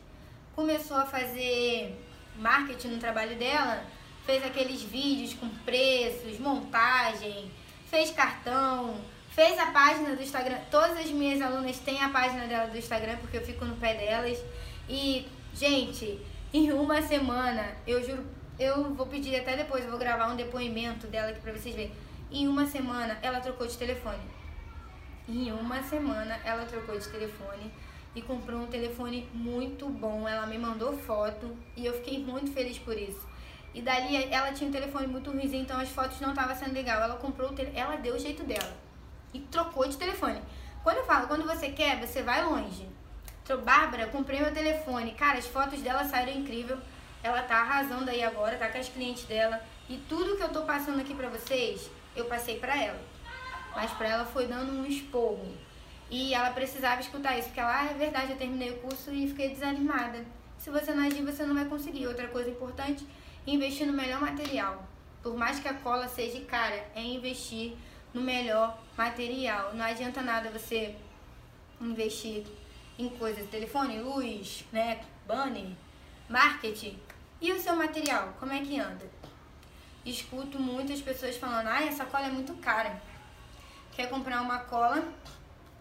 Começou 0.55 0.97
a 0.97 1.07
fazer 1.07 1.97
marketing 2.37 2.89
no 2.89 2.99
trabalho 2.99 3.37
dela, 3.39 3.83
fez 4.27 4.45
aqueles 4.45 4.83
vídeos 4.83 5.33
com 5.35 5.49
preços, 5.65 6.39
montagem, 6.39 7.51
fez 7.87 8.11
cartão, 8.11 9.01
fez 9.37 9.57
a 9.59 9.67
página 9.67 10.17
do 10.17 10.23
Instagram. 10.23 10.59
Todas 10.71 10.99
as 10.99 11.11
minhas 11.11 11.41
alunas 11.41 11.79
têm 11.79 12.03
a 12.03 12.09
página 12.09 12.47
dela 12.47 12.67
do 12.67 12.77
Instagram 12.77 13.19
porque 13.19 13.37
eu 13.37 13.43
fico 13.43 13.65
no 13.65 13.77
pé 13.77 13.95
delas. 13.95 14.43
E 14.89 15.29
Gente, 15.59 16.21
em 16.53 16.71
uma 16.71 17.01
semana, 17.01 17.67
eu 17.87 18.05
juro, 18.05 18.23
eu 18.59 18.93
vou 18.93 19.07
pedir 19.07 19.37
até 19.37 19.57
depois, 19.57 19.83
eu 19.83 19.89
vou 19.91 19.99
gravar 19.99 20.31
um 20.31 20.37
depoimento 20.37 21.07
dela 21.07 21.31
aqui 21.31 21.41
pra 21.41 21.53
vocês 21.53 21.75
verem. 21.75 21.95
Em 22.31 22.47
uma 22.47 22.67
semana, 22.67 23.19
ela 23.23 23.41
trocou 23.41 23.67
de 23.67 23.75
telefone. 23.79 24.21
Em 25.27 25.51
uma 25.51 25.83
semana, 25.83 26.39
ela 26.45 26.67
trocou 26.67 26.99
de 26.99 27.09
telefone 27.09 27.73
e 28.15 28.21
comprou 28.21 28.61
um 28.61 28.67
telefone 28.67 29.27
muito 29.33 29.89
bom. 29.89 30.29
Ela 30.29 30.47
me 30.47 30.59
mandou 30.59 30.93
foto 30.93 31.57
e 31.75 31.87
eu 31.87 31.95
fiquei 31.95 32.19
muito 32.23 32.53
feliz 32.53 32.77
por 32.77 32.99
isso. 32.99 33.27
E 33.73 33.81
dali 33.81 34.15
ela 34.31 34.53
tinha 34.53 34.69
um 34.69 34.73
telefone 34.73 35.07
muito 35.07 35.31
ruim, 35.31 35.51
então 35.57 35.81
as 35.81 35.89
fotos 35.89 36.21
não 36.21 36.31
estavam 36.31 36.55
sendo 36.55 36.75
legal. 36.75 37.01
Ela 37.03 37.17
comprou 37.17 37.55
ela 37.75 37.97
deu 37.97 38.17
o 38.17 38.19
jeito 38.19 38.45
dela 38.45 38.86
e 39.37 39.41
trocou 39.51 39.87
de 39.87 39.97
telefone. 39.97 40.41
Quando 40.83 40.99
eu 40.99 41.05
falo, 41.05 41.27
quando 41.27 41.47
você 41.47 41.71
quer, 41.71 42.01
você 42.01 42.23
vai 42.23 42.45
longe. 42.45 42.89
Bárbara, 43.65 44.09
comprei 44.09 44.41
meu 44.41 44.53
telefone. 44.53 45.13
Cara, 45.13 45.39
as 45.39 45.47
fotos 45.47 45.81
dela 45.81 46.05
saíram 46.05 46.41
incrível. 46.41 46.79
Ela 47.23 47.43
tá 47.43 47.57
arrasando 47.57 48.11
aí 48.11 48.23
agora, 48.23 48.57
tá 48.57 48.69
com 48.69 48.79
as 48.79 48.89
clientes 48.89 49.25
dela. 49.25 49.61
E 49.89 49.99
tudo 50.09 50.37
que 50.37 50.43
eu 50.43 50.49
tô 50.49 50.63
passando 50.63 51.01
aqui 51.01 51.15
pra 51.15 51.29
vocês, 51.29 51.91
eu 52.15 52.25
passei 52.25 52.59
pra 52.59 52.77
ela. 52.77 53.01
Mas 53.75 53.91
pra 53.93 54.09
ela 54.09 54.25
foi 54.25 54.47
dando 54.47 54.73
um 54.73 54.87
esporro. 54.87 55.55
E 56.11 56.35
ela 56.35 56.51
precisava 56.51 57.01
escutar 57.01 57.37
isso, 57.37 57.49
porque 57.49 57.61
ela, 57.61 57.83
ah, 57.83 57.87
é 57.91 57.95
verdade, 57.95 58.33
eu 58.33 58.39
terminei 58.39 58.71
o 58.71 58.79
curso 58.79 59.13
e 59.13 59.29
fiquei 59.29 59.51
desanimada. 59.51 60.25
Se 60.59 60.71
você 60.71 60.93
não 60.93 61.05
agir, 61.05 61.23
você 61.23 61.45
não 61.45 61.55
vai 61.55 61.67
conseguir. 61.67 62.07
Outra 62.07 62.29
coisa 62.29 62.51
importante, 62.51 63.07
investir 63.47 63.87
no 63.87 63.93
melhor 63.93 64.21
material. 64.21 64.85
Por 65.23 65.37
mais 65.37 65.59
que 65.59 65.69
a 65.69 65.75
cola 65.75 66.09
seja 66.09 66.41
cara, 66.43 66.85
é 66.95 67.03
investir 67.03 67.77
no 68.17 68.23
melhor 68.23 68.79
material. 68.97 69.75
Não 69.75 69.85
adianta 69.85 70.23
nada 70.23 70.49
você 70.49 70.97
investir 71.79 72.47
em 72.99 73.11
coisas, 73.11 73.47
telefone, 73.51 74.01
luz, 74.01 74.65
né, 74.73 75.05
banner, 75.27 75.69
marketing. 76.27 76.99
E 77.43 77.53
o 77.53 77.61
seu 77.61 77.77
material, 77.77 78.35
como 78.41 78.53
é 78.53 78.61
que 78.61 78.81
anda? 78.81 79.07
Escuto 80.03 80.59
muitas 80.59 81.03
pessoas 81.03 81.37
falando, 81.37 81.67
ah, 81.67 81.85
essa 81.85 82.07
cola 82.07 82.29
é 82.29 82.31
muito 82.31 82.55
cara. 82.55 82.99
Quer 83.95 84.09
comprar 84.09 84.41
uma 84.41 84.61
cola 84.61 85.07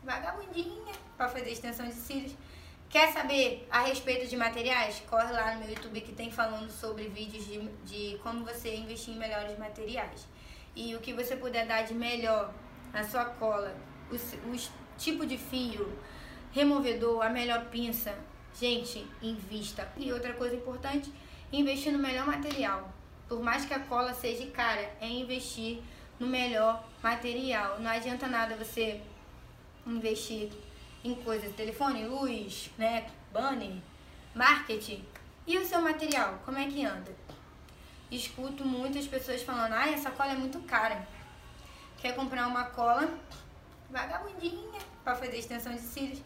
vagabundinha 0.04 0.94
para 1.16 1.30
fazer 1.30 1.52
extensão 1.52 1.88
de 1.88 1.94
cílios. 1.94 2.36
Quer 2.90 3.14
saber 3.14 3.66
a 3.72 3.84
respeito 3.84 4.28
de 4.28 4.36
materiais? 4.36 5.02
Corre 5.10 5.32
lá 5.32 5.54
no 5.54 5.62
meu 5.62 5.70
YouTube 5.70 6.02
que 6.02 6.12
tem 6.12 6.30
falando 6.30 6.70
sobre 6.70 7.08
vídeos 7.08 7.46
de, 7.46 7.60
de 7.86 8.18
como 8.20 8.44
você 8.44 8.76
investir 8.76 9.14
em 9.14 9.18
melhores 9.18 9.58
materiais. 9.58 10.28
E 10.76 10.96
o 10.96 11.00
que 11.00 11.14
você 11.14 11.36
puder 11.36 11.66
dar 11.66 11.84
de 11.84 11.94
melhor 11.94 12.54
na 12.92 13.04
sua 13.04 13.26
cola, 13.26 13.76
os, 14.12 14.36
os 14.52 14.70
tipo 14.98 15.26
de 15.26 15.38
fio, 15.38 15.92
removedor, 16.52 17.26
a 17.26 17.30
melhor 17.30 17.66
pinça. 17.66 18.18
Gente, 18.60 19.06
invista. 19.22 19.88
E 19.98 20.12
outra 20.12 20.34
coisa 20.34 20.56
importante, 20.56 21.12
investir 21.52 21.92
no 21.92 22.00
melhor 22.00 22.26
material. 22.26 22.94
Por 23.28 23.42
mais 23.42 23.66
que 23.66 23.74
a 23.74 23.80
cola 23.80 24.14
seja 24.14 24.46
cara, 24.52 24.96
é 25.02 25.08
investir 25.08 25.82
no 26.20 26.28
melhor 26.28 26.84
material. 27.04 27.80
Não 27.80 27.92
adianta 27.92 28.28
nada 28.28 28.56
você 28.56 29.02
investir 29.86 30.50
em 31.04 31.16
coisas, 31.16 31.54
telefone, 31.56 32.06
luz, 32.06 32.72
né, 32.78 33.08
banner, 33.32 33.74
marketing. 34.34 35.04
E 35.46 35.58
o 35.58 35.66
seu 35.66 35.82
material, 35.82 36.40
como 36.44 36.58
é 36.58 36.66
que 36.66 36.84
anda? 36.86 37.12
Escuto 38.12 38.64
muitas 38.66 39.08
pessoas 39.08 39.42
falando, 39.42 39.74
ah, 39.74 39.90
essa 39.90 40.12
cola 40.12 40.34
é 40.34 40.36
muito 40.36 40.60
cara. 40.60 41.08
Quer 41.98 42.16
comprar 42.16 42.48
uma 42.48 42.66
cola 42.66 43.10
vagabundinha 43.90 44.80
para 45.04 45.16
fazer 45.16 45.38
extensão 45.38 45.74
de 45.74 45.82
cílios. 45.82 46.22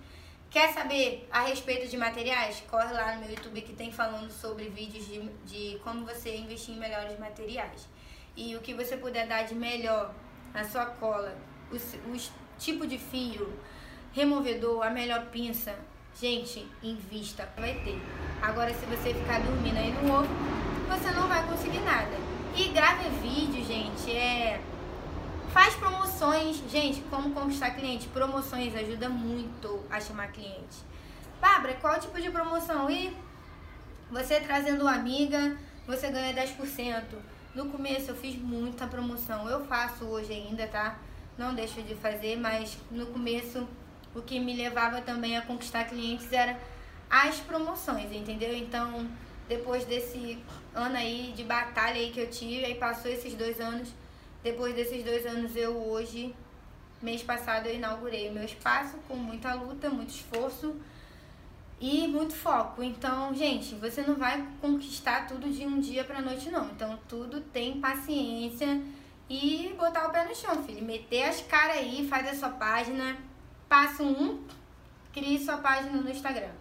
Quer 0.49 0.73
saber 0.73 1.27
a 1.31 1.41
respeito 1.41 1.87
de 1.87 1.95
materiais? 1.95 2.63
Corre 2.69 2.91
lá 2.91 3.15
no 3.15 3.21
meu 3.21 3.29
YouTube 3.29 3.61
que 3.61 3.73
tem 3.73 3.91
falando 3.91 4.31
sobre 4.31 4.67
vídeos 4.69 5.05
de, 5.05 5.21
de 5.45 5.79
como 5.83 6.05
você 6.05 6.35
investir 6.35 6.75
em 6.75 6.79
melhores 6.79 7.17
materiais. 7.19 7.87
E 8.35 8.55
o 8.55 8.61
que 8.61 8.73
você 8.73 8.97
puder 8.97 9.27
dar 9.27 9.43
de 9.43 9.53
melhor 9.53 10.13
na 10.53 10.63
sua 10.63 10.85
cola, 10.85 11.37
os, 11.71 11.95
os 12.11 12.31
tipo 12.57 12.87
de 12.87 12.97
fio, 12.97 13.53
removedor, 14.11 14.83
a 14.85 14.89
melhor 14.89 15.27
pinça. 15.27 15.75
Gente, 16.19 16.67
invista, 16.81 17.47
vai 17.55 17.75
ter. 17.83 18.01
Agora, 18.41 18.73
se 18.73 18.85
você 18.87 19.13
ficar 19.13 19.39
dormindo 19.39 19.77
aí 19.77 19.91
no 19.91 20.13
ovo, 20.13 20.29
você 20.89 21.11
não 21.11 21.27
vai 21.27 21.45
conseguir 21.47 21.79
nada. 21.79 22.17
E 22.55 22.69
grave 22.69 23.07
vídeo, 23.21 23.63
gente, 23.63 24.11
é 24.11 24.59
Faz 25.51 25.73
promoções. 25.75 26.61
Gente, 26.69 27.01
como 27.09 27.31
conquistar 27.31 27.71
cliente? 27.71 28.07
Promoções 28.07 28.75
ajuda 28.75 29.09
muito 29.09 29.83
a 29.89 29.99
chamar 29.99 30.31
cliente. 30.31 30.77
Bárbara, 31.41 31.73
qual 31.75 31.99
tipo 31.99 32.21
de 32.21 32.29
promoção? 32.29 32.89
E 32.89 33.15
você 34.11 34.39
trazendo 34.39 34.81
uma 34.81 34.93
amiga, 34.93 35.57
você 35.87 36.09
ganha 36.09 36.33
10%. 36.33 37.03
No 37.55 37.69
começo 37.69 38.11
eu 38.11 38.15
fiz 38.15 38.35
muita 38.35 38.85
promoção. 38.85 39.49
Eu 39.49 39.65
faço 39.65 40.05
hoje 40.05 40.31
ainda, 40.31 40.67
tá? 40.67 40.99
Não 41.35 41.55
deixo 41.55 41.81
de 41.81 41.95
fazer, 41.95 42.35
mas 42.35 42.77
no 42.91 43.07
começo 43.07 43.67
o 44.13 44.21
que 44.21 44.39
me 44.39 44.55
levava 44.55 45.01
também 45.01 45.35
a 45.35 45.41
conquistar 45.41 45.85
clientes 45.85 46.31
era 46.31 46.59
as 47.09 47.39
promoções, 47.39 48.11
entendeu? 48.11 48.55
Então, 48.55 49.09
depois 49.47 49.83
desse 49.85 50.37
ano 50.73 50.97
aí 50.97 51.33
de 51.35 51.43
batalha 51.43 51.95
aí 51.95 52.11
que 52.11 52.19
eu 52.19 52.29
tive, 52.29 52.65
aí 52.65 52.75
passou 52.75 53.11
esses 53.11 53.33
dois 53.33 53.59
anos, 53.59 53.89
depois 54.43 54.73
desses 54.73 55.03
dois 55.03 55.25
anos, 55.25 55.55
eu 55.55 55.75
hoje, 55.75 56.33
mês 57.01 57.21
passado, 57.21 57.67
eu 57.67 57.75
inaugurei 57.75 58.29
o 58.29 58.33
meu 58.33 58.43
espaço 58.43 58.97
com 59.07 59.15
muita 59.15 59.53
luta, 59.53 59.89
muito 59.89 60.11
esforço 60.11 60.75
e 61.79 62.07
muito 62.07 62.33
foco. 62.33 62.81
Então, 62.81 63.33
gente, 63.33 63.75
você 63.75 64.01
não 64.01 64.15
vai 64.15 64.45
conquistar 64.61 65.27
tudo 65.27 65.49
de 65.49 65.65
um 65.65 65.79
dia 65.79 66.05
pra 66.05 66.21
noite, 66.21 66.49
não. 66.49 66.69
Então, 66.69 66.97
tudo 67.07 67.41
tem 67.41 67.81
paciência 67.81 68.81
e 69.29 69.75
botar 69.77 70.07
o 70.07 70.11
pé 70.11 70.25
no 70.25 70.35
chão, 70.35 70.63
filho. 70.63 70.83
Meter 70.85 71.23
as 71.23 71.41
caras 71.41 71.77
aí, 71.77 72.07
faz 72.07 72.27
a 72.27 72.35
sua 72.35 72.49
página. 72.49 73.17
Passo 73.67 74.03
1, 74.03 74.07
um, 74.07 74.43
crie 75.13 75.43
sua 75.43 75.57
página 75.57 75.91
no 75.91 76.09
Instagram. 76.09 76.51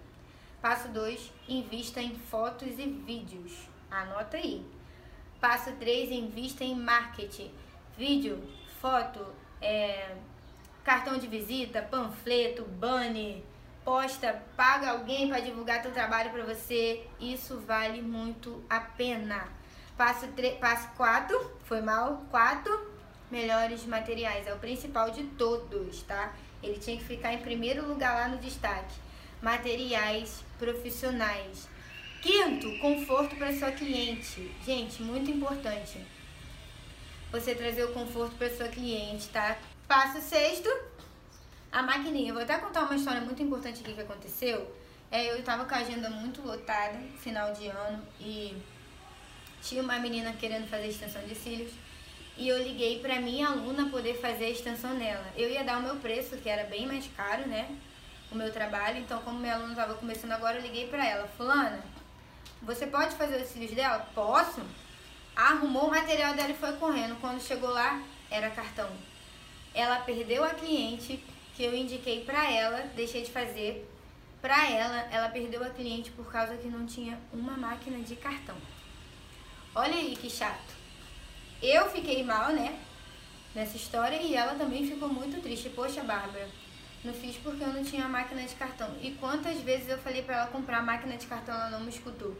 Passo 0.61 0.88
2, 0.88 1.33
invista 1.49 2.03
em 2.03 2.14
fotos 2.14 2.79
e 2.79 2.87
vídeos. 2.87 3.67
Anota 3.90 4.37
aí. 4.37 4.64
Passo 5.40 5.72
3, 5.72 6.11
invista 6.11 6.64
em 6.64 6.74
marketing 6.74 7.51
vídeo, 7.98 8.40
foto, 8.81 9.27
é, 9.61 10.14
cartão 10.85 11.18
de 11.18 11.27
visita, 11.27 11.83
panfleto, 11.83 12.62
banner, 12.64 13.42
posta, 13.85 14.40
paga 14.57 14.90
alguém 14.90 15.29
para 15.29 15.40
divulgar 15.40 15.83
teu 15.83 15.90
trabalho 15.90 16.31
para 16.31 16.44
você. 16.44 17.05
Isso 17.18 17.59
vale 17.59 18.01
muito 18.01 18.64
a 18.70 18.79
pena. 18.79 19.48
Passo, 19.96 20.29
passo 20.61 20.88
4, 20.96 21.59
foi 21.64 21.81
mal, 21.81 22.22
4, 22.31 22.88
melhores 23.29 23.85
materiais. 23.85 24.46
É 24.46 24.55
o 24.55 24.59
principal 24.59 25.11
de 25.11 25.24
todos, 25.24 26.03
tá? 26.05 26.33
Ele 26.62 26.79
tinha 26.79 26.96
que 26.96 27.05
ficar 27.05 27.35
em 27.35 27.38
primeiro 27.38 27.85
lugar 27.85 28.14
lá 28.14 28.29
no 28.29 28.38
destaque. 28.38 28.94
Materiais 29.42 30.44
profissionais. 30.57 31.68
Quinto, 32.20 32.78
conforto 32.78 33.37
para 33.37 33.57
sua 33.57 33.70
cliente. 33.70 34.50
Gente, 34.64 35.02
muito 35.02 35.31
importante 35.31 35.98
você 37.31 37.54
trazer 37.54 37.85
o 37.85 37.92
conforto 37.92 38.35
para 38.37 38.50
sua 38.50 38.68
cliente, 38.68 39.28
tá? 39.28 39.57
Passo 39.87 40.20
sexto, 40.20 40.68
a 41.70 41.83
maquininha. 41.83 42.31
Eu 42.31 42.35
vou 42.35 42.42
até 42.42 42.57
contar 42.59 42.85
uma 42.85 42.96
história 42.96 43.20
muito 43.20 43.42
importante 43.42 43.81
aqui 43.81 43.92
que 43.92 44.00
aconteceu. 44.00 44.74
É, 45.11 45.31
eu 45.31 45.38
estava 45.38 45.64
com 45.64 45.74
a 45.74 45.78
agenda 45.78 46.11
muito 46.11 46.42
lotada, 46.42 46.98
final 47.18 47.52
de 47.52 47.68
ano, 47.68 48.02
e 48.20 48.57
tinha 49.62 49.83
uma 49.83 49.98
menina 49.98 50.33
querendo 50.33 50.68
fazer 50.68 50.88
extensão 50.88 51.22
de 51.22 51.35
cílios. 51.35 51.72
E 52.37 52.48
eu 52.48 52.62
liguei 52.62 53.00
para 53.00 53.20
minha 53.20 53.48
aluna 53.48 53.90
poder 53.90 54.14
fazer 54.14 54.46
a 54.46 54.50
extensão 54.50 54.94
nela. 54.94 55.26
Eu 55.37 55.50
ia 55.50 55.64
dar 55.64 55.78
o 55.78 55.83
meu 55.83 55.96
preço, 55.96 56.37
que 56.37 56.48
era 56.48 56.64
bem 56.64 56.87
mais 56.87 57.09
caro, 57.16 57.46
né? 57.46 57.68
O 58.31 58.37
meu 58.37 58.52
trabalho. 58.52 58.98
Então, 58.98 59.20
como 59.22 59.38
minha 59.38 59.54
aluna 59.54 59.72
estava 59.72 59.94
começando 59.94 60.33
agora, 60.33 60.59
eu 60.59 60.62
liguei 60.62 60.87
para 60.87 61.04
ela. 61.04 61.26
Fulana, 61.37 61.83
você 62.62 62.87
pode 62.87 63.14
fazer 63.14 63.40
os 63.42 63.49
cílios 63.49 63.73
dela? 63.73 64.09
Posso 64.14 64.61
arrumou 65.38 65.87
o 65.87 65.90
material 65.90 66.35
dela 66.35 66.51
e 66.51 66.57
foi 66.57 66.73
correndo. 66.73 67.18
Quando 67.21 67.40
chegou 67.40 67.71
lá, 67.71 68.03
era 68.29 68.51
cartão. 68.51 68.90
Ela 69.73 70.01
perdeu 70.01 70.42
a 70.42 70.51
cliente 70.51 71.23
que 71.55 71.62
eu 71.62 71.73
indiquei 71.73 72.25
pra 72.25 72.51
ela, 72.51 72.81
deixei 72.97 73.23
de 73.23 73.31
fazer. 73.31 73.88
Pra 74.42 74.68
ela, 74.68 74.97
ela 75.12 75.29
perdeu 75.29 75.62
a 75.62 75.71
cliente 75.71 76.11
por 76.11 76.31
causa 76.31 76.57
que 76.57 76.66
não 76.66 76.87
tinha 76.87 77.18
uma 77.33 77.57
máquina 77.57 77.99
de 78.01 78.16
cartão. 78.16 78.57
Olha 79.75 79.94
aí 79.94 80.16
que 80.16 80.29
chato. 80.29 80.77
Eu 81.62 81.88
fiquei 81.90 82.25
mal, 82.25 82.53
né? 82.53 82.77
Nessa 83.55 83.77
história 83.77 84.21
e 84.21 84.35
ela 84.35 84.55
também 84.55 84.87
ficou 84.87 85.09
muito 85.09 85.40
triste. 85.40 85.71
Poxa, 85.71 86.03
Bárbara, 86.03 86.49
não 87.05 87.12
fiz 87.12 87.37
porque 87.37 87.62
eu 87.62 87.73
não 87.73 87.85
tinha 87.85 88.09
máquina 88.09 88.42
de 88.42 88.55
cartão. 88.57 88.97
E 89.01 89.12
quantas 89.12 89.61
vezes 89.61 89.88
eu 89.88 89.99
falei 89.99 90.23
para 90.23 90.37
ela 90.37 90.47
comprar 90.49 90.83
máquina 90.83 91.16
de 91.16 91.27
cartão, 91.27 91.55
ela 91.55 91.71
não 91.71 91.81
me 91.81 91.90
escutou. 91.90 92.37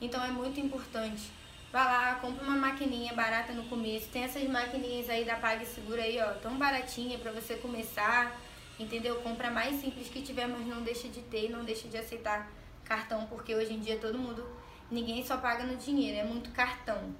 Então 0.00 0.22
é 0.22 0.30
muito 0.30 0.60
importante 0.60 1.30
Vai 1.76 1.84
lá, 1.84 2.14
compra 2.14 2.42
uma 2.44 2.56
maquininha 2.56 3.12
barata 3.12 3.52
no 3.52 3.64
começo. 3.64 4.08
Tem 4.08 4.22
essas 4.22 4.48
maquininhas 4.48 5.10
aí 5.10 5.26
da 5.26 5.36
PagSeguro 5.36 6.00
aí, 6.00 6.18
ó, 6.18 6.32
tão 6.34 6.56
baratinha 6.56 7.18
para 7.18 7.32
você 7.32 7.56
começar, 7.56 8.34
entendeu? 8.78 9.16
Compra 9.16 9.50
mais 9.50 9.80
simples 9.80 10.08
que 10.08 10.22
tiver, 10.22 10.46
mas 10.46 10.66
não 10.66 10.82
deixa 10.82 11.06
de 11.06 11.20
ter, 11.20 11.50
não 11.50 11.64
deixa 11.64 11.86
de 11.86 11.98
aceitar 11.98 12.50
cartão, 12.82 13.26
porque 13.26 13.54
hoje 13.54 13.74
em 13.74 13.80
dia 13.80 13.98
todo 13.98 14.16
mundo, 14.16 14.42
ninguém 14.90 15.22
só 15.22 15.36
paga 15.36 15.64
no 15.64 15.76
dinheiro, 15.76 16.18
é 16.18 16.24
muito 16.24 16.50
cartão. 16.52 17.14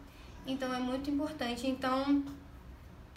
Então 0.47 0.73
é 0.73 0.79
muito 0.79 1.11
importante. 1.11 1.67
Então 1.67 2.25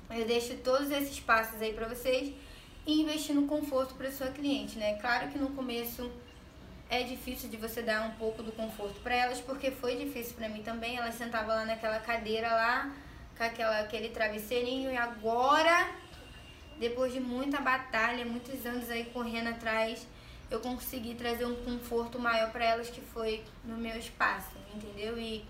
eu 0.10 0.26
deixo 0.26 0.58
todos 0.58 0.92
esses 0.92 1.22
passos 1.22 1.62
aí 1.62 1.72
para 1.72 1.88
vocês 1.88 2.34
e 2.86 3.02
investir 3.02 3.34
no 3.34 3.48
conforto 3.48 3.94
para 3.94 4.12
sua 4.12 4.28
cliente, 4.28 4.78
né? 4.78 4.96
Claro 4.96 5.30
que 5.30 5.38
no 5.38 5.52
começo 5.52 6.12
é 6.90 7.04
difícil 7.04 7.50
de 7.50 7.56
você 7.56 7.84
dar 7.84 8.02
um 8.02 8.12
pouco 8.12 8.42
do 8.42 8.52
conforto 8.52 9.00
para 9.02 9.16
elas, 9.16 9.40
porque 9.40 9.70
foi 9.70 9.96
difícil 9.96 10.36
para 10.36 10.50
mim 10.50 10.64
também. 10.64 10.98
Elas 10.98 11.16
sentavam 11.16 11.56
lá 11.56 11.66
naquela 11.66 12.00
cadeira 12.00 12.50
lá, 12.50 12.92
com 13.38 13.44
aquela, 13.44 13.80
aquele 13.80 14.10
travesseirinho, 14.10 14.92
e 14.92 14.98
agora, 14.98 15.90
depois 16.80 17.14
de 17.14 17.20
muita 17.20 17.62
batalha, 17.62 18.26
muitos 18.26 18.66
anos 18.66 18.90
aí 18.90 19.06
correndo 19.06 19.50
atrás, 19.50 20.06
eu 20.50 20.60
consegui 20.60 21.14
trazer 21.14 21.46
um 21.46 21.56
conforto 21.64 22.18
maior 22.18 22.52
para 22.52 22.66
elas, 22.66 22.90
que 22.90 23.02
foi 23.02 23.44
no 23.64 23.78
meu 23.78 23.98
espaço, 23.98 24.58
entendeu? 24.74 25.18
E 25.20 25.46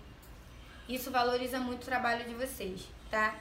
isso 0.90 1.10
valoriza 1.10 1.58
muito 1.58 1.84
o 1.84 1.86
trabalho 1.86 2.26
de 2.26 2.34
vocês, 2.34 2.82
tá? 3.10 3.36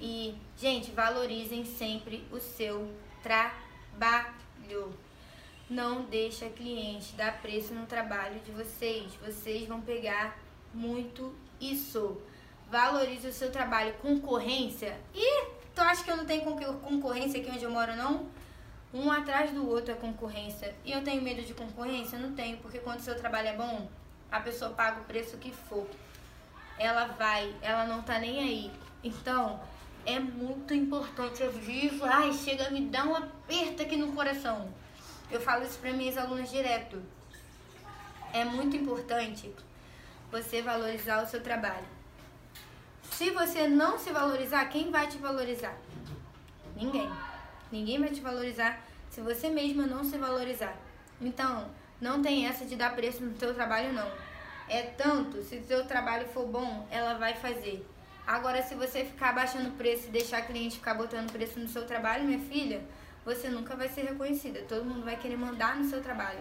E, 0.00 0.34
gente, 0.58 0.90
valorizem 0.90 1.66
sempre 1.66 2.24
o 2.32 2.40
seu 2.40 2.90
trabalho. 3.22 4.98
Não 5.72 6.02
deixa 6.02 6.50
cliente 6.50 7.14
dar 7.14 7.40
preço 7.40 7.72
no 7.72 7.86
trabalho 7.86 8.38
de 8.40 8.52
vocês. 8.52 9.10
Vocês 9.24 9.66
vão 9.66 9.80
pegar 9.80 10.38
muito 10.74 11.34
isso. 11.58 12.20
Valorize 12.70 13.26
o 13.26 13.32
seu 13.32 13.50
trabalho. 13.50 13.94
Concorrência? 13.94 15.00
Ih, 15.14 15.46
tu 15.74 15.80
acha 15.80 16.04
que 16.04 16.10
eu 16.10 16.16
não 16.18 16.26
tenho 16.26 16.42
concorrência 16.42 17.40
aqui 17.40 17.50
onde 17.50 17.64
eu 17.64 17.70
moro, 17.70 17.96
não? 17.96 18.26
Um 18.92 19.10
atrás 19.10 19.50
do 19.52 19.66
outro 19.66 19.92
é 19.92 19.94
concorrência. 19.94 20.74
E 20.84 20.92
eu 20.92 21.02
tenho 21.02 21.22
medo 21.22 21.40
de 21.40 21.54
concorrência? 21.54 22.18
Não 22.18 22.34
tenho, 22.34 22.58
porque 22.58 22.78
quando 22.78 22.98
o 22.98 23.02
seu 23.02 23.16
trabalho 23.16 23.48
é 23.48 23.56
bom, 23.56 23.88
a 24.30 24.40
pessoa 24.40 24.72
paga 24.72 25.00
o 25.00 25.04
preço 25.04 25.38
que 25.38 25.50
for. 25.50 25.86
Ela 26.78 27.06
vai, 27.06 27.50
ela 27.62 27.86
não 27.86 28.02
tá 28.02 28.18
nem 28.18 28.40
aí. 28.40 28.70
Então, 29.02 29.58
é 30.04 30.20
muito 30.20 30.74
importante. 30.74 31.42
Eu 31.42 31.50
vivo, 31.50 32.04
ai, 32.04 32.30
chega 32.34 32.66
a 32.66 32.70
me 32.70 32.82
dar 32.82 33.06
um 33.06 33.16
aperto 33.16 33.80
aqui 33.80 33.96
no 33.96 34.12
coração. 34.12 34.81
Eu 35.32 35.40
falo 35.40 35.64
isso 35.64 35.78
para 35.78 35.92
minhas 35.92 36.18
alunas 36.18 36.50
direto. 36.50 37.02
É 38.34 38.44
muito 38.44 38.76
importante 38.76 39.50
você 40.30 40.60
valorizar 40.60 41.22
o 41.22 41.26
seu 41.26 41.42
trabalho. 41.42 41.86
Se 43.10 43.30
você 43.30 43.66
não 43.66 43.98
se 43.98 44.10
valorizar, 44.10 44.66
quem 44.66 44.90
vai 44.90 45.06
te 45.08 45.16
valorizar? 45.16 45.74
Ninguém. 46.76 47.10
Ninguém 47.70 47.98
vai 47.98 48.10
te 48.10 48.20
valorizar 48.20 48.80
se 49.10 49.22
você 49.22 49.48
mesma 49.48 49.86
não 49.86 50.04
se 50.04 50.18
valorizar. 50.18 50.76
Então, 51.20 51.70
Não 52.02 52.20
tem 52.20 52.48
essa 52.48 52.64
de 52.64 52.74
dar 52.74 52.96
preço 52.96 53.22
no 53.22 53.32
teu 53.34 53.54
trabalho, 53.54 53.92
não. 53.92 54.10
É 54.68 54.82
tanto, 54.82 55.40
se 55.40 55.54
o 55.58 55.62
teu 55.62 55.86
trabalho 55.86 56.26
for 56.26 56.44
bom, 56.48 56.84
ela 56.90 57.14
vai 57.14 57.34
fazer. 57.34 57.86
Agora, 58.26 58.60
se 58.60 58.74
você 58.74 59.04
ficar 59.04 59.32
baixando 59.32 59.70
preço 59.76 60.08
e 60.08 60.10
deixar 60.10 60.38
a 60.38 60.42
cliente 60.42 60.78
ficar 60.78 60.94
botando 60.94 61.30
preço 61.30 61.60
no 61.60 61.68
seu 61.68 61.86
trabalho, 61.86 62.24
minha 62.24 62.40
filha, 62.40 62.82
você 63.24 63.48
nunca 63.48 63.76
vai 63.76 63.88
ser 63.88 64.02
reconhecida. 64.02 64.64
Todo 64.68 64.84
mundo 64.84 65.04
vai 65.04 65.16
querer 65.16 65.36
mandar 65.36 65.76
no 65.76 65.84
seu 65.84 66.02
trabalho. 66.02 66.40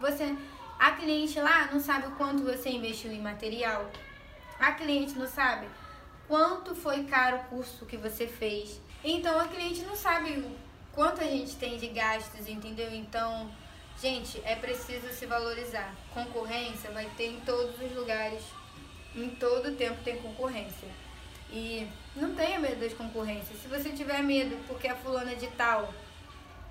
Você, 0.00 0.36
a 0.78 0.92
cliente 0.92 1.40
lá 1.40 1.66
não 1.72 1.80
sabe 1.80 2.08
o 2.08 2.12
quanto 2.12 2.42
você 2.42 2.70
investiu 2.70 3.12
em 3.12 3.20
material. 3.20 3.90
A 4.58 4.72
cliente 4.72 5.18
não 5.18 5.26
sabe 5.26 5.66
quanto 6.26 6.74
foi 6.74 7.04
caro 7.04 7.36
o 7.36 7.44
curso 7.44 7.86
que 7.86 7.96
você 7.96 8.26
fez. 8.26 8.80
Então 9.02 9.38
a 9.38 9.48
cliente 9.48 9.82
não 9.82 9.96
sabe 9.96 10.44
quanto 10.92 11.20
a 11.20 11.24
gente 11.24 11.56
tem 11.56 11.78
de 11.78 11.88
gastos, 11.88 12.48
entendeu? 12.48 12.92
Então 12.92 13.50
Gente, 14.00 14.40
é 14.44 14.54
preciso 14.54 15.08
se 15.08 15.26
valorizar. 15.26 15.92
Concorrência 16.14 16.88
vai 16.92 17.10
ter 17.16 17.32
em 17.32 17.40
todos 17.40 17.80
os 17.80 17.96
lugares. 17.96 18.44
Em 19.12 19.28
todo 19.30 19.76
tempo 19.76 20.00
tem 20.04 20.18
concorrência. 20.18 20.88
E 21.50 21.88
não 22.14 22.32
tenha 22.32 22.60
medo 22.60 22.78
das 22.78 22.94
concorrências. 22.94 23.60
Se 23.60 23.66
você 23.66 23.90
tiver 23.90 24.22
medo 24.22 24.56
porque 24.68 24.86
a 24.86 24.94
fulana 24.94 25.34
de 25.34 25.48
tal 25.48 25.92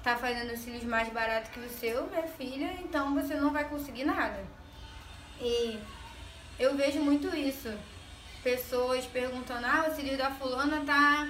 tá 0.07 0.15
fazendo 0.15 0.55
cílios 0.55 0.85
mais 0.85 1.09
barato 1.09 1.51
que 1.51 1.59
o 1.59 1.69
seu, 1.69 2.07
minha 2.07 2.23
filha, 2.23 2.73
então 2.81 3.13
você 3.13 3.35
não 3.35 3.51
vai 3.51 3.67
conseguir 3.67 4.05
nada. 4.05 4.41
E 5.41 5.77
eu 6.57 6.77
vejo 6.77 6.99
muito 6.99 7.35
isso. 7.35 7.69
Pessoas 8.41 9.05
perguntando, 9.05 9.65
ah, 9.65 9.85
o 9.89 9.93
cílio 9.93 10.17
da 10.17 10.31
fulana 10.31 10.81
tá 10.85 11.29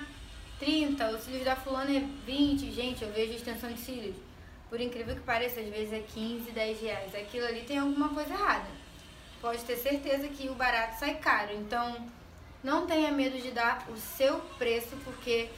30, 0.60 1.10
o 1.10 1.20
cílio 1.20 1.44
da 1.44 1.56
fulana 1.56 1.90
é 1.92 2.04
20. 2.24 2.72
Gente, 2.72 3.04
eu 3.04 3.12
vejo 3.12 3.34
extensão 3.34 3.72
de 3.72 3.80
cílios 3.80 4.16
por 4.70 4.80
incrível 4.80 5.16
que 5.16 5.22
pareça, 5.22 5.60
às 5.60 5.68
vezes 5.70 5.94
é 5.94 6.00
15, 6.00 6.52
10 6.52 6.82
reais. 6.82 7.16
Aquilo 7.16 7.48
ali 7.48 7.62
tem 7.62 7.80
alguma 7.80 8.10
coisa 8.10 8.32
errada. 8.32 8.68
Pode 9.42 9.64
ter 9.64 9.78
certeza 9.78 10.28
que 10.28 10.50
o 10.50 10.54
barato 10.54 11.00
sai 11.00 11.16
caro. 11.16 11.54
Então, 11.54 11.96
não 12.64 12.86
tenha 12.86 13.12
medo 13.12 13.42
de 13.42 13.50
dar 13.50 13.88
o 13.90 13.98
seu 13.98 14.40
preço, 14.58 14.96
porque 15.04 15.50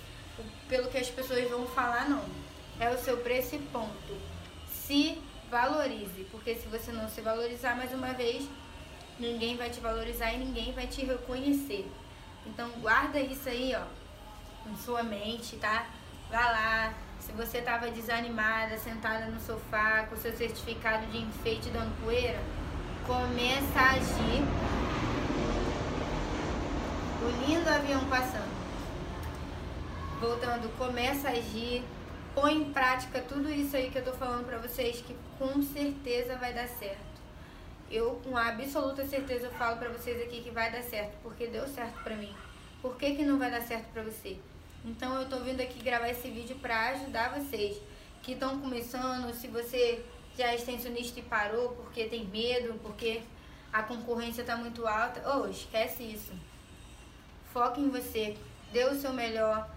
pelo 0.70 0.90
que 0.90 0.98
as 0.98 1.10
pessoas 1.10 1.50
vão 1.50 1.66
falar, 1.68 2.08
não. 2.10 2.24
É 2.80 2.90
o 2.90 2.98
seu 2.98 3.18
preço 3.18 3.56
e 3.56 3.60
ponto. 3.60 4.18
Se 4.72 5.22
valorize, 5.52 6.26
porque 6.32 6.56
se 6.56 6.68
você 6.68 6.92
não 6.92 7.10
se 7.10 7.22
valorizar 7.22 7.76
mais 7.76 7.94
uma 7.94 8.14
vez, 8.14 8.48
ninguém 9.20 9.58
vai 9.58 9.70
te 9.70 9.80
valorizar 9.80 10.32
e 10.34 10.38
ninguém 10.38 10.72
vai 10.72 10.88
te 10.88 11.04
reconhecer. 11.06 11.90
Então, 12.46 12.70
guarda 12.82 13.20
isso 13.20 13.50
aí, 13.50 13.76
ó, 13.76 13.84
em 14.70 14.78
sua 14.78 15.04
mente, 15.04 15.58
tá? 15.58 15.88
Vai 16.30 16.44
lá, 16.44 16.94
se 17.20 17.32
você 17.34 17.58
estava 17.58 17.92
desanimada, 17.92 18.78
sentada 18.78 19.26
no 19.26 19.40
sofá, 19.42 20.06
com 20.10 20.16
seu 20.16 20.36
certificado 20.36 21.06
de 21.08 21.18
enfeite 21.18 21.70
dando 21.70 21.94
poeira, 22.04 22.40
começa 23.06 23.80
a 23.80 23.92
agir. 23.92 24.44
O 27.22 27.46
lindo 27.46 27.70
avião 27.70 28.06
passando. 28.06 28.50
Voltando, 30.22 30.70
começa 30.78 31.28
a 31.28 31.32
agir. 31.32 31.84
Põe 32.36 32.56
em 32.56 32.72
prática 32.72 33.22
tudo 33.22 33.50
isso 33.50 33.76
aí 33.76 33.90
que 33.90 33.98
eu 33.98 34.04
tô 34.06 34.14
falando 34.14 34.46
pra 34.46 34.58
vocês, 34.60 35.02
que 35.02 35.16
com 35.38 35.62
certeza 35.62 36.36
vai 36.36 36.54
dar 36.54 36.68
certo. 36.68 37.10
Eu, 37.92 38.22
com 38.24 38.38
absoluta 38.38 39.06
certeza, 39.06 39.50
falo 39.50 39.78
pra 39.78 39.90
vocês 39.90 40.22
aqui 40.22 40.42
que 40.42 40.52
vai 40.52 40.72
dar 40.72 40.84
certo, 40.84 41.18
porque 41.24 41.48
deu 41.48 41.68
certo 41.68 42.04
pra 42.04 42.16
mim. 42.16 42.34
Por 42.82 42.96
que, 42.98 43.16
que 43.16 43.26
não 43.26 43.40
vai 43.40 43.50
dar 43.50 43.62
certo 43.62 43.92
pra 43.92 44.04
você? 44.04 44.38
Então 44.86 45.20
eu 45.20 45.28
tô 45.28 45.40
vindo 45.40 45.60
aqui 45.60 45.82
gravar 45.84 46.10
esse 46.10 46.30
vídeo 46.30 46.56
para 46.58 46.90
ajudar 46.92 47.34
vocês 47.38 47.82
que 48.22 48.34
estão 48.34 48.60
começando, 48.60 49.34
se 49.34 49.48
você 49.48 50.06
já 50.38 50.52
é 50.52 50.56
extensionista 50.56 51.20
e 51.20 51.24
parou 51.24 51.70
porque 51.70 52.06
tem 52.06 52.26
medo, 52.26 52.80
porque 52.80 53.22
a 53.74 53.84
concorrência 53.84 54.44
tá 54.44 54.56
muito 54.56 54.88
alta, 54.88 55.22
oh, 55.36 55.48
esquece 55.48 56.04
isso. 56.04 56.32
Foque 57.52 57.82
em 57.82 57.90
você, 57.90 58.38
dê 58.72 58.86
o 58.86 58.96
seu 58.96 59.12
melhor, 59.12 59.70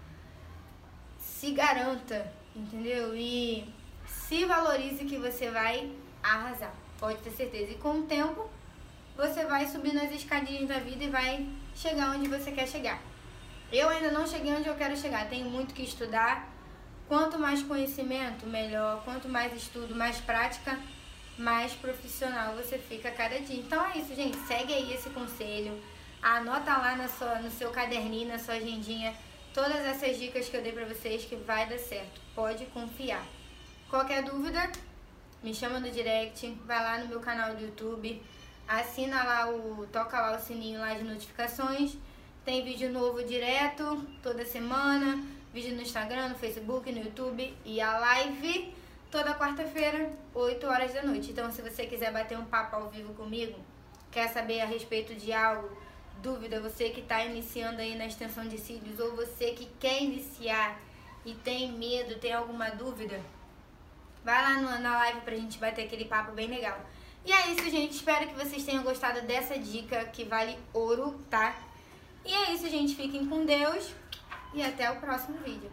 se 1.17 1.51
garanta, 1.51 2.31
entendeu? 2.55 3.15
E 3.15 3.67
se 4.05 4.45
valorize 4.45 5.05
que 5.05 5.17
você 5.17 5.49
vai 5.49 5.91
arrasar, 6.21 6.73
pode 6.99 7.19
ter 7.19 7.31
certeza. 7.31 7.71
E 7.71 7.75
com 7.75 7.99
o 7.99 8.03
tempo, 8.03 8.49
você 9.15 9.45
vai 9.45 9.67
subir 9.67 9.93
nas 9.93 10.11
escadinhas 10.11 10.67
da 10.67 10.79
vida 10.79 11.03
e 11.03 11.09
vai 11.09 11.47
chegar 11.75 12.15
onde 12.15 12.27
você 12.27 12.51
quer 12.51 12.67
chegar. 12.67 12.99
Eu 13.71 13.89
ainda 13.89 14.11
não 14.11 14.27
cheguei 14.27 14.53
onde 14.53 14.67
eu 14.67 14.75
quero 14.75 14.95
chegar, 14.95 15.29
tenho 15.29 15.49
muito 15.49 15.73
que 15.73 15.83
estudar. 15.83 16.51
Quanto 17.07 17.37
mais 17.37 17.61
conhecimento, 17.61 18.45
melhor. 18.45 19.03
Quanto 19.03 19.27
mais 19.27 19.53
estudo, 19.53 19.95
mais 19.95 20.17
prática, 20.21 20.79
mais 21.37 21.73
profissional 21.73 22.55
você 22.55 22.77
fica 22.77 23.11
cada 23.11 23.39
dia. 23.39 23.59
Então 23.59 23.83
é 23.85 23.97
isso, 23.97 24.15
gente. 24.15 24.37
Segue 24.47 24.73
aí 24.73 24.93
esse 24.93 25.09
conselho. 25.09 25.79
Anota 26.21 26.71
lá 26.77 26.95
na 26.95 27.07
sua, 27.07 27.39
no 27.39 27.51
seu 27.51 27.71
caderninho, 27.71 28.29
na 28.29 28.39
sua 28.39 28.55
agendinha, 28.55 29.13
todas 29.53 29.85
essas 29.85 30.17
dicas 30.17 30.49
que 30.49 30.57
eu 30.57 30.61
dei 30.61 30.71
pra 30.71 30.85
vocês 30.85 31.25
que 31.25 31.35
vai 31.35 31.67
dar 31.67 31.79
certo. 31.79 32.21
Pode 32.35 32.65
confiar. 32.67 33.25
Qualquer 33.89 34.23
dúvida, 34.23 34.71
me 35.43 35.53
chama 35.53 35.79
no 35.79 35.91
direct, 35.91 36.49
vai 36.65 36.81
lá 36.81 36.97
no 36.97 37.07
meu 37.07 37.19
canal 37.19 37.55
do 37.55 37.61
YouTube, 37.61 38.21
assina 38.67 39.23
lá 39.23 39.49
o. 39.49 39.87
toca 39.91 40.19
lá 40.19 40.35
o 40.35 40.39
sininho 40.39 40.79
lá 40.79 40.93
de 40.93 41.03
notificações 41.03 41.97
tem 42.45 42.61
vídeo 42.61 42.91
novo 42.91 43.23
direto, 43.23 44.05
toda 44.21 44.43
semana. 44.43 45.23
Vídeo 45.53 45.73
no 45.75 45.81
Instagram, 45.81 46.27
no 46.27 46.35
Facebook, 46.35 46.91
no 46.91 46.99
YouTube. 46.99 47.55
E 47.63 47.79
a 47.79 47.97
live 47.97 48.73
toda 49.09 49.33
quarta-feira, 49.33 50.11
8 50.33 50.67
horas 50.67 50.93
da 50.93 51.03
noite. 51.03 51.31
Então, 51.31 51.49
se 51.49 51.61
você 51.61 51.85
quiser 51.85 52.11
bater 52.11 52.37
um 52.37 52.43
papo 52.43 52.75
ao 52.75 52.89
vivo 52.89 53.13
comigo, 53.13 53.57
quer 54.11 54.27
saber 54.27 54.59
a 54.59 54.65
respeito 54.65 55.15
de 55.15 55.31
algo, 55.31 55.69
dúvida, 56.21 56.59
você 56.61 56.89
que 56.89 57.01
está 57.01 57.23
iniciando 57.25 57.81
aí 57.81 57.95
na 57.95 58.05
extensão 58.05 58.47
de 58.47 58.57
cílios, 58.57 58.99
ou 58.99 59.15
você 59.15 59.51
que 59.51 59.67
quer 59.79 60.01
iniciar 60.01 60.79
e 61.25 61.33
tem 61.33 61.71
medo, 61.71 62.19
tem 62.19 62.33
alguma 62.33 62.69
dúvida, 62.69 63.19
vai 64.23 64.41
lá 64.41 64.61
no, 64.61 64.81
na 64.81 64.97
live 64.97 65.21
pra 65.21 65.35
gente 65.35 65.57
bater 65.57 65.85
aquele 65.85 66.05
papo 66.05 66.31
bem 66.31 66.47
legal. 66.47 66.79
E 67.25 67.31
é 67.31 67.51
isso, 67.51 67.69
gente. 67.69 67.95
Espero 67.95 68.27
que 68.27 68.33
vocês 68.33 68.63
tenham 68.63 68.83
gostado 68.83 69.21
dessa 69.21 69.57
dica 69.57 70.03
que 70.05 70.25
vale 70.25 70.57
ouro, 70.73 71.19
tá? 71.29 71.55
E 72.25 72.33
é 72.33 72.51
isso, 72.51 72.69
gente. 72.69 72.95
Fiquem 72.95 73.25
com 73.25 73.45
Deus 73.45 73.91
e 74.53 74.61
até 74.61 74.91
o 74.91 74.97
próximo 74.97 75.37
vídeo. 75.39 75.71